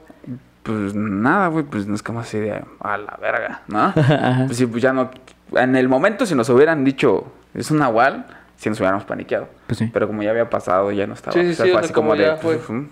[0.63, 3.79] Pues nada, güey, pues no es como así de a la verga, ¿no?
[3.95, 4.43] Ajá.
[4.47, 5.11] pues sí, pues ya no.
[5.53, 8.25] En el momento, si nos hubieran dicho es un Nahual,
[8.57, 9.47] si nos hubiéramos paniqueado.
[9.65, 9.89] Pues sí.
[9.93, 11.33] Pero como ya había pasado, ya no estaba.
[11.33, 12.57] Sí, sí, O sea, sí, fue así como ya de, fue.
[12.57, 12.87] pues, No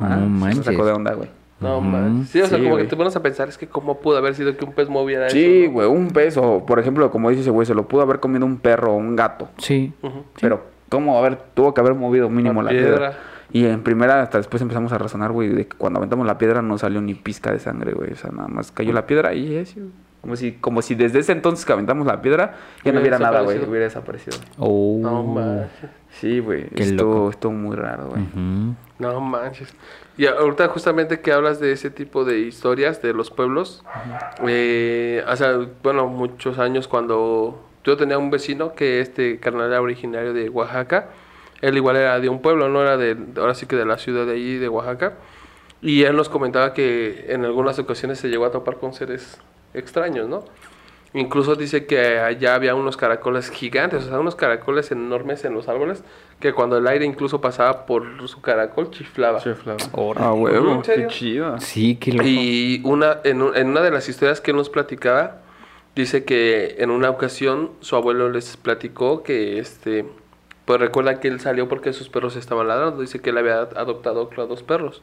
[0.00, 0.64] ah, manches.
[0.64, 1.28] Se sacó de onda, güey.
[1.60, 2.26] no man.
[2.26, 2.84] Sí, o sea, Sí, como güey.
[2.84, 5.28] que te pones a pensar, es que cómo pudo haber sido que un pez moviera
[5.28, 5.72] Sí, eso.
[5.72, 8.46] güey, un pez o, por ejemplo, como dice ese güey, se lo pudo haber comido
[8.46, 9.48] un perro o un gato.
[9.58, 9.92] Sí.
[10.40, 11.18] Pero, ¿cómo?
[11.18, 12.96] A ver, tuvo que haber movido mínimo La la, piedra.
[12.96, 13.18] piedra.
[13.50, 16.60] Y en primera, hasta después empezamos a razonar, güey, de que cuando aventamos la piedra
[16.60, 18.12] no salió ni pizca de sangre, güey.
[18.12, 19.80] O sea, nada más cayó la piedra y eso.
[20.20, 23.40] Como si, como si desde ese entonces que aventamos la piedra ya no Hubiera nada,
[23.42, 23.58] güey.
[23.64, 24.36] Hubiera desaparecido.
[24.58, 24.98] Oh.
[25.00, 25.90] No manches.
[26.10, 26.66] Sí, güey.
[26.92, 27.30] Loco.
[27.30, 28.22] estuvo muy raro, güey.
[28.98, 29.72] No manches.
[30.18, 33.84] Y ahorita justamente que hablas de ese tipo de historias de los pueblos,
[34.46, 35.46] eh, hace,
[35.82, 41.08] bueno, muchos años cuando yo tenía un vecino que este carnal era originario de Oaxaca,
[41.60, 44.26] él igual era de un pueblo, no era de, ahora sí que de la ciudad
[44.26, 45.14] de allí, de Oaxaca,
[45.80, 49.38] y él nos comentaba que en algunas ocasiones se llegó a topar con seres
[49.74, 50.44] extraños, ¿no?
[51.14, 55.66] Incluso dice que allá había unos caracoles gigantes, o sea, unos caracoles enormes en los
[55.66, 56.04] árboles,
[56.38, 59.40] que cuando el aire incluso pasaba por su caracol chiflaba.
[60.18, 60.82] Ah, huevo.
[60.82, 61.58] Qué chido.
[61.60, 62.24] Sí, qué loco.
[62.28, 65.38] Y una, en, un- en una de las historias que él nos platicaba,
[65.98, 70.04] dice que en una ocasión su abuelo les platicó que, este,
[70.64, 73.00] pues recuerda que él salió porque sus perros estaban ladrando.
[73.00, 75.02] Dice que él había adoptado a dos perros.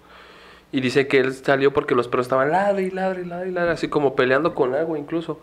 [0.71, 3.87] Y dice que él salió porque los perros estaban ladre y ladre y ladre así
[3.87, 5.39] como peleando con algo incluso.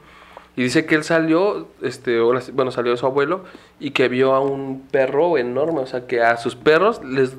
[0.57, 3.45] Y dice que él salió, este, bueno, salió su abuelo
[3.79, 7.37] y que vio a un perro enorme, o sea, que a sus perros les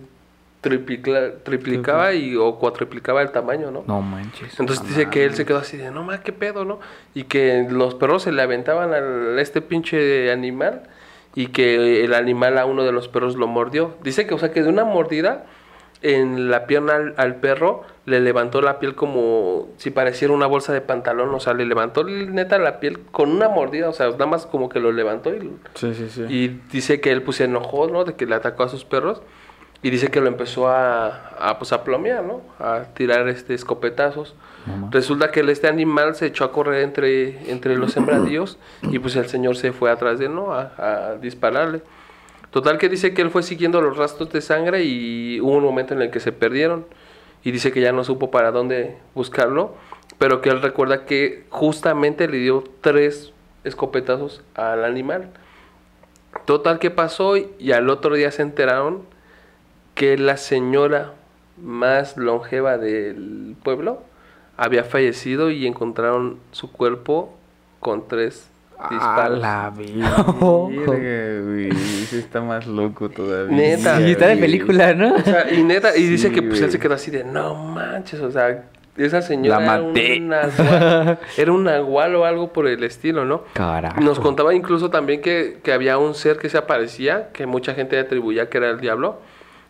[0.64, 3.84] triplicla- triplicaba y, o cuatriplicaba el tamaño, ¿no?
[3.86, 4.60] No manches.
[4.60, 6.80] Entonces dice que él se quedó así de, no más, qué pedo, ¿no?
[7.14, 10.84] Y que los perros se le aventaban a este pinche animal
[11.36, 13.96] y que el animal a uno de los perros lo mordió.
[14.04, 15.46] Dice que, o sea, que de una mordida
[16.02, 20.74] en la pierna al, al perro le levantó la piel como si pareciera una bolsa
[20.74, 24.26] de pantalón, o sea, le levantó neta la piel con una mordida, o sea, nada
[24.26, 26.24] más como que lo levantó y, Sí, sí, sí.
[26.28, 28.04] y dice que él pues se enojó, ¿no?
[28.04, 29.22] De que le atacó a sus perros.
[29.84, 31.08] Y dice que lo empezó a,
[31.38, 32.42] a, pues, a plomear, ¿no?
[32.58, 34.34] A tirar este escopetazos.
[34.92, 39.28] Resulta que este animal se echó a correr entre, entre los sembradíos y pues el
[39.28, 40.54] señor se fue atrás de él, ¿no?
[40.54, 41.82] A, a dispararle.
[42.50, 45.94] Total que dice que él fue siguiendo los rastros de sangre y hubo un momento
[45.94, 46.86] en el que se perdieron.
[47.44, 49.76] Y dice que ya no supo para dónde buscarlo,
[50.18, 53.34] pero que él recuerda que justamente le dio tres
[53.66, 55.32] escopetazos al animal.
[56.46, 59.13] Total que pasó y al otro día se enteraron
[59.94, 61.14] que la señora
[61.62, 64.02] más longeva del pueblo
[64.58, 67.36] había fallecido y encontraron su cuerpo
[67.80, 69.40] con tres A disparos.
[69.40, 71.72] la verga, güey.
[71.72, 73.56] Sí está más loco todavía.
[73.56, 74.02] Neta.
[74.02, 74.42] Y está de Sí.
[74.42, 75.16] película, ¿no?
[75.16, 77.54] O sea, y neta, y dice Sí, que pues él se quedó así de, no
[77.56, 78.66] manches, o sea,
[78.98, 80.18] esa señora La maté.
[80.18, 83.44] era un nahual, era un nahual o algo por el estilo, ¿no?
[83.54, 84.00] Carajo.
[84.02, 87.98] Nos contaba incluso también que, que había un ser que se aparecía, que mucha gente
[88.00, 89.20] atribuía que era el diablo,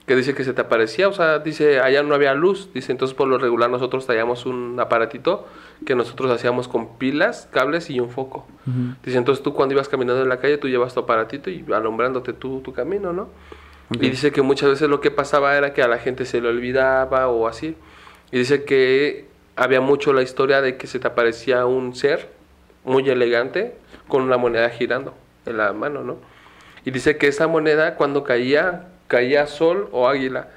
[0.06, 3.16] que dice que se te aparecía, o sea, dice, allá no había luz, dice, entonces
[3.16, 5.48] por lo regular nosotros traíamos un aparatito
[5.86, 8.46] que nosotros hacíamos con pilas, cables y un foco.
[8.68, 8.96] Ujú.
[9.04, 12.34] Dice, entonces tú cuando ibas caminando en la calle, tú llevas tu aparatito y alumbrándote
[12.34, 13.30] tu, tu camino, ¿no?
[13.92, 16.50] Y dice que muchas veces lo que pasaba era que a la gente se le
[16.50, 17.76] olvidaba o así.
[18.32, 22.30] Y dice que había mucho la historia de que se te aparecía un ser
[22.84, 23.76] muy elegante
[24.08, 25.14] con una moneda girando
[25.46, 26.18] en la mano, ¿no?
[26.86, 30.48] Y dice que esa moneda cuando caía, caía sol o águila.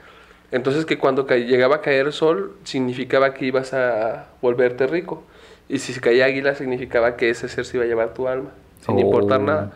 [0.52, 5.22] Entonces que cuando llegaba a caer sol significaba que ibas a volverte rico.
[5.68, 8.50] Y si caía águila significaba que ese ser se iba a llevar tu alma,
[8.84, 9.00] sin Oh.
[9.00, 9.72] importar nada.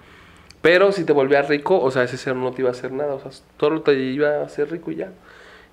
[0.63, 3.15] Pero si te volvías rico, o sea, ese ser no te iba a hacer nada,
[3.15, 5.09] o sea, todo te iba a hacer rico y ya.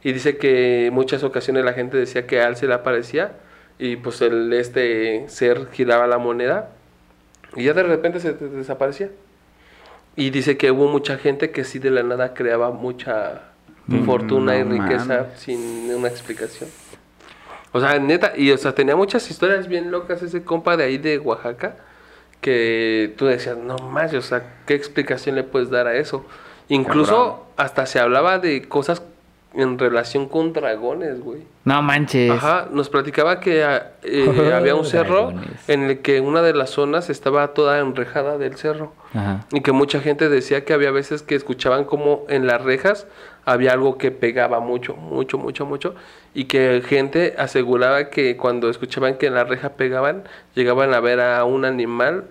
[0.03, 3.33] Y dice que muchas ocasiones la gente decía que a él se le aparecía
[3.79, 6.69] y pues el, este ser giraba la moneda
[7.55, 9.09] y ya de repente se te- desaparecía.
[10.17, 13.43] Y dice que hubo mucha gente que sí de la nada creaba mucha
[13.87, 16.69] Mm, fortuna y riqueza sin una explicación.
[17.71, 20.97] O sea, neta, y o sea, tenía muchas historias bien locas ese compa de ahí
[20.97, 21.75] de Oaxaca
[22.41, 26.25] que tú decías, no más, o sea, ¿qué explicación le puedes dar a eso?
[26.67, 27.39] Incluso Cabrón.
[27.57, 29.01] hasta se hablaba de cosas
[29.53, 31.41] en relación con dragones, güey.
[31.65, 32.31] No manches.
[32.31, 35.69] Ajá, nos platicaba que ah, eh, había un cerro Dragones.
[35.69, 38.93] en el que una de las zonas estaba toda enrejada del cerro.
[39.13, 39.45] Ajá.
[39.51, 43.07] Y que mucha gente decía que había veces que escuchaban como en las rejas
[43.45, 45.95] había algo que pegaba mucho, mucho, mucho, mucho.
[46.33, 50.23] Y que gente aseguraba que cuando escuchaban que en la reja pegaban,
[50.53, 52.25] llegaban a ver a un animal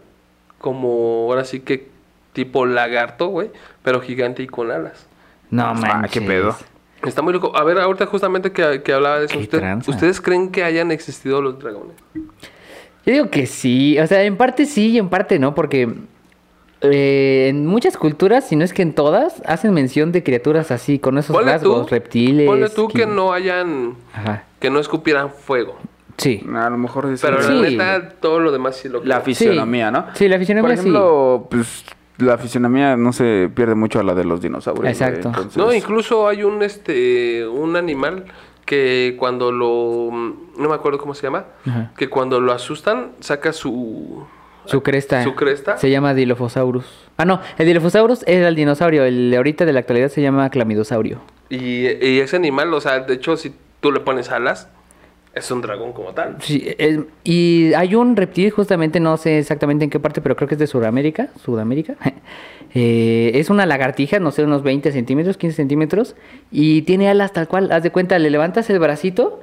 [0.60, 1.88] como ahora sí que
[2.34, 3.50] tipo lagarto, güey,
[3.82, 5.06] pero gigante y con alas.
[5.50, 6.12] No Ah, manches.
[6.12, 6.54] qué pedo.
[7.06, 7.56] Está muy loco.
[7.56, 9.88] A ver, ahorita justamente que, que hablaba de eso, ¿usted-.
[9.88, 11.96] ¿ustedes creen que hayan existido los dragones?
[12.14, 15.88] Yo digo que sí, o sea, en parte sí y en parte no, porque
[16.82, 20.98] eh, en muchas culturas, si no es que en todas, hacen mención de criaturas así,
[20.98, 22.46] con esos Ponle rasgos, tú, reptiles.
[22.46, 25.76] Ponle tú que no hayan, Ajá, que no escupieran fuego.
[26.18, 26.42] sí.
[26.54, 27.52] A lo mejor Pero Sí.
[27.54, 29.24] la neta, todo lo demás sí lo la creo.
[29.24, 30.06] fisionomía, ¿no?
[30.14, 31.84] Sí, la fisionomía Por ejemplo, pues
[32.18, 34.86] la fisionomía no se pierde mucho a la de los dinosaurios.
[34.92, 35.28] Exacto.
[35.28, 38.24] entonces- No, incluso hay un este un animal
[38.64, 40.10] que cuando lo
[40.58, 41.92] no me acuerdo cómo se llama, Ajá.
[41.96, 44.24] que cuando lo asustan saca su
[44.64, 45.22] Su cresta.
[45.22, 45.76] su cresta.
[45.78, 46.86] Se llama Dilophosaurus.
[47.18, 49.04] Ah, no, el Dilophosaurus era el dinosaurio.
[49.04, 51.20] El de ahorita de la actualidad se llama Clamidosaurio.
[51.48, 54.68] y, y ese animal, o sea, de hecho si tú le pones alas
[55.36, 56.36] es un dragón como tal.
[56.40, 60.48] Sí, es- y hay un reptil, justamente no sé exactamente en qué parte, pero creo
[60.48, 61.28] que es de Sudamérica.
[61.44, 61.94] Sudamérica.
[62.78, 66.14] Eh, es una lagartija, no sé, unos 20 centímetros, 15 centímetros.
[66.50, 67.72] Y tiene alas tal cual.
[67.72, 69.42] Haz de cuenta, le levantas el bracito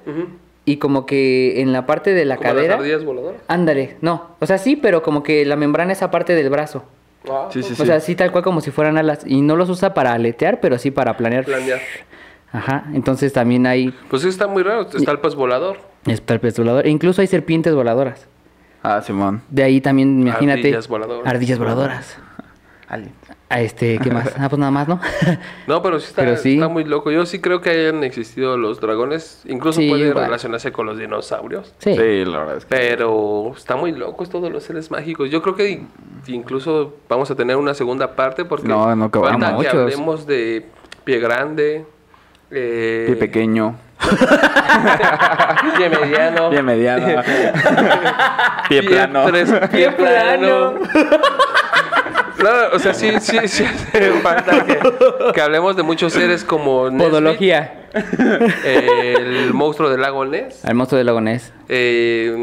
[0.66, 2.68] y como que en la parte de la Como cadera.
[2.76, 3.42] las ardillas voladoras.
[3.48, 4.36] Ándale, no.
[4.40, 6.84] O sea, sí, pero como que la membrana es aparte del brazo.
[7.28, 9.24] Ah, Sí, sí, O sea, sí, tal cual como si fueran alas.
[9.26, 11.46] Y no los usa para aletear, pero sí para planear.
[11.46, 11.80] planear.
[12.54, 12.86] Ajá.
[12.94, 13.94] Entonces también hay.
[14.10, 15.80] Pues sí está muy raro, está el pez volador.
[16.06, 16.86] Está el pez volador.
[16.86, 18.28] E incluso hay serpientes voladoras.
[18.84, 19.42] Ah, Simón.
[19.50, 20.60] De ahí también, imagínate.
[20.62, 21.26] Ardillas voladoras.
[21.28, 22.18] Ardillas voladoras.
[22.88, 23.14] Alien.
[23.50, 24.34] A este, ¿qué más?
[24.38, 25.00] Ah, pues nada más, ¿no?
[25.68, 26.56] No, pero sí está, Pero sí.
[26.56, 27.12] está muy loco.
[27.12, 29.44] Yo sí creo que hayan existido los dragones.
[29.48, 30.26] Incluso Sí, puede igual.
[30.26, 31.74] relacionarse con los dinosaurios.
[31.78, 31.96] sí.
[31.96, 32.76] Sí, la verdad es que.
[32.76, 35.30] Pero está muy locos todos los seres mágicos.
[35.30, 35.88] Yo creo que in-
[36.28, 40.66] incluso vamos a tener una segunda parte porque No, no falta que hablemos de
[41.04, 41.86] pie grande,
[42.54, 43.76] eh, Pie pequeño.
[45.78, 47.24] pie mediano, Pie mediano.
[48.70, 49.26] pie plano.
[49.26, 50.74] tres- pie plano.
[52.44, 53.64] No, o sea, sí, sí, sí
[53.94, 54.80] hace falta que,
[55.34, 57.80] que hablemos de muchos seres como Nesbit, Podología.
[58.64, 59.16] eh,
[59.46, 61.54] el monstruo del lago Ness, Al monstruo del lago Ness.
[61.70, 62.36] eh,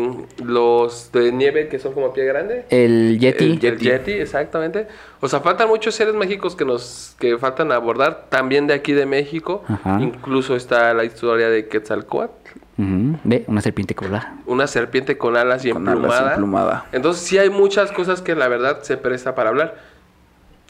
[0.45, 2.65] los de nieve que son como pie grande.
[2.71, 3.59] El Yeti.
[3.61, 4.87] El, el Yeti, exactamente.
[5.21, 8.27] O sea, faltan muchos seres mágicos que nos que faltan abordar.
[8.29, 9.65] También de aquí de México.
[9.69, 9.99] Ajá.
[10.01, 12.31] Incluso está la historia de Quetzalcoatl.
[12.79, 14.35] Ujú, Ve, una serpiente volaba.
[14.47, 16.31] Una serpiente con alas y Con alas emplumada.
[16.31, 16.87] emplumada.
[16.93, 19.90] Entonces sí hay muchas cosas que la verdad se presta para hablar.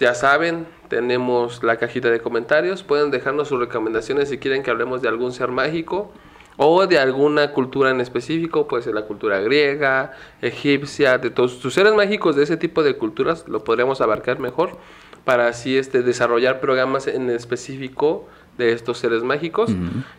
[0.01, 2.83] Ya saben, tenemos la cajita de comentarios.
[2.83, 6.11] Pueden dejarnos sus recomendaciones si quieren que hablemos de algún ser mágico
[6.57, 11.73] o de alguna cultura en específico, puede ser la cultura griega, egipcia, de todos tus
[11.73, 14.77] seres mágicos de ese tipo de culturas lo podríamos abarcar mejor
[15.25, 18.29] para así este desarrollar programas en específico
[18.59, 19.71] de estos seres mágicos.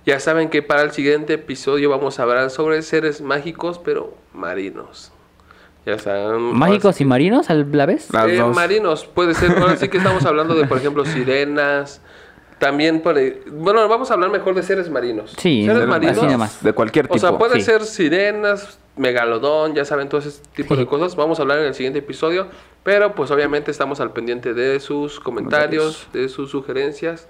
[0.06, 5.12] Ya saben que para el siguiente episodio vamos a hablar sobre seres mágicos pero marinos.
[5.86, 6.42] Ya saben.
[6.54, 8.12] ¿Mágicos y marinos a la vez?
[8.14, 8.56] Las Eh, dos.
[8.56, 9.52] marinos, puede ser.
[9.58, 12.02] Ahora sí que estamos hablando de, por ejemplo, sirenas.
[12.60, 13.16] También, por,
[13.52, 15.34] bueno, vamos a hablar mejor de seres marinos.
[15.40, 16.22] Sí, seres así marinos.
[16.24, 16.64] nada más.
[16.64, 17.16] De cualquier tipo.
[17.16, 17.62] O sea, puede sí.
[17.62, 20.82] ser sirenas, megalodón, ya saben, todo ese tipo Sí.
[20.82, 21.16] de cosas.
[21.16, 22.46] Vamos a hablar en el siguiente episodio.
[22.84, 27.28] Pero, pues, obviamente, estamos al pendiente de sus comentarios, de sus sugerencias.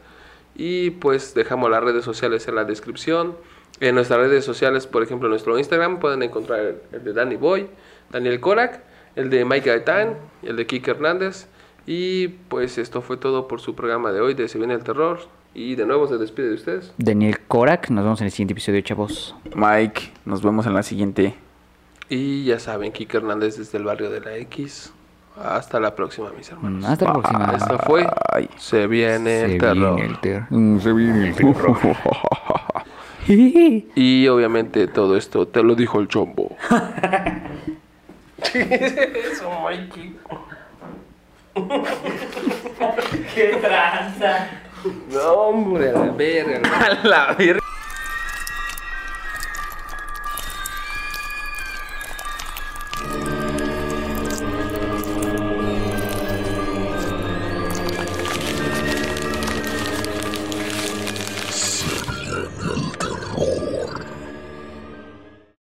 [0.53, 3.37] Y, pues, dejamos las redes sociales en la descripción.
[3.79, 7.37] En nuestras redes sociales, por ejemplo, en nuestro Instagram, pueden encontrar el, el de Danny
[7.37, 7.67] Boy,
[8.11, 8.81] Daniel Korak,
[9.15, 11.47] el de Mike Gaetán, el de Kike Hernández.
[11.87, 15.19] Y, pues, esto fue todo por su programa de hoy de Se viene el terror.
[15.53, 16.93] Y, de nuevo, se despide de ustedes.
[16.97, 19.35] Daniel Korak, nos vemos en el siguiente episodio, chavos.
[19.55, 21.33] Mike, nos vemos en la siguiente.
[22.07, 24.93] Y ya saben, Kike Hernández desde el barrio de la X.
[25.41, 26.85] Hasta la próxima, mis hermanos.
[26.85, 27.53] Hasta la próxima.
[27.55, 28.03] Esto fue
[28.35, 28.49] Bye.
[28.57, 29.95] Se viene Se el terror.
[29.95, 31.77] viene el ter- Mm, Se viene el terror.
[33.27, 36.55] Y obviamente todo esto te lo dijo el chombo.
[43.33, 44.49] ¡Qué tranza!
[45.09, 46.61] No, hombre, a la verga.
[46.85, 47.61] A la verga.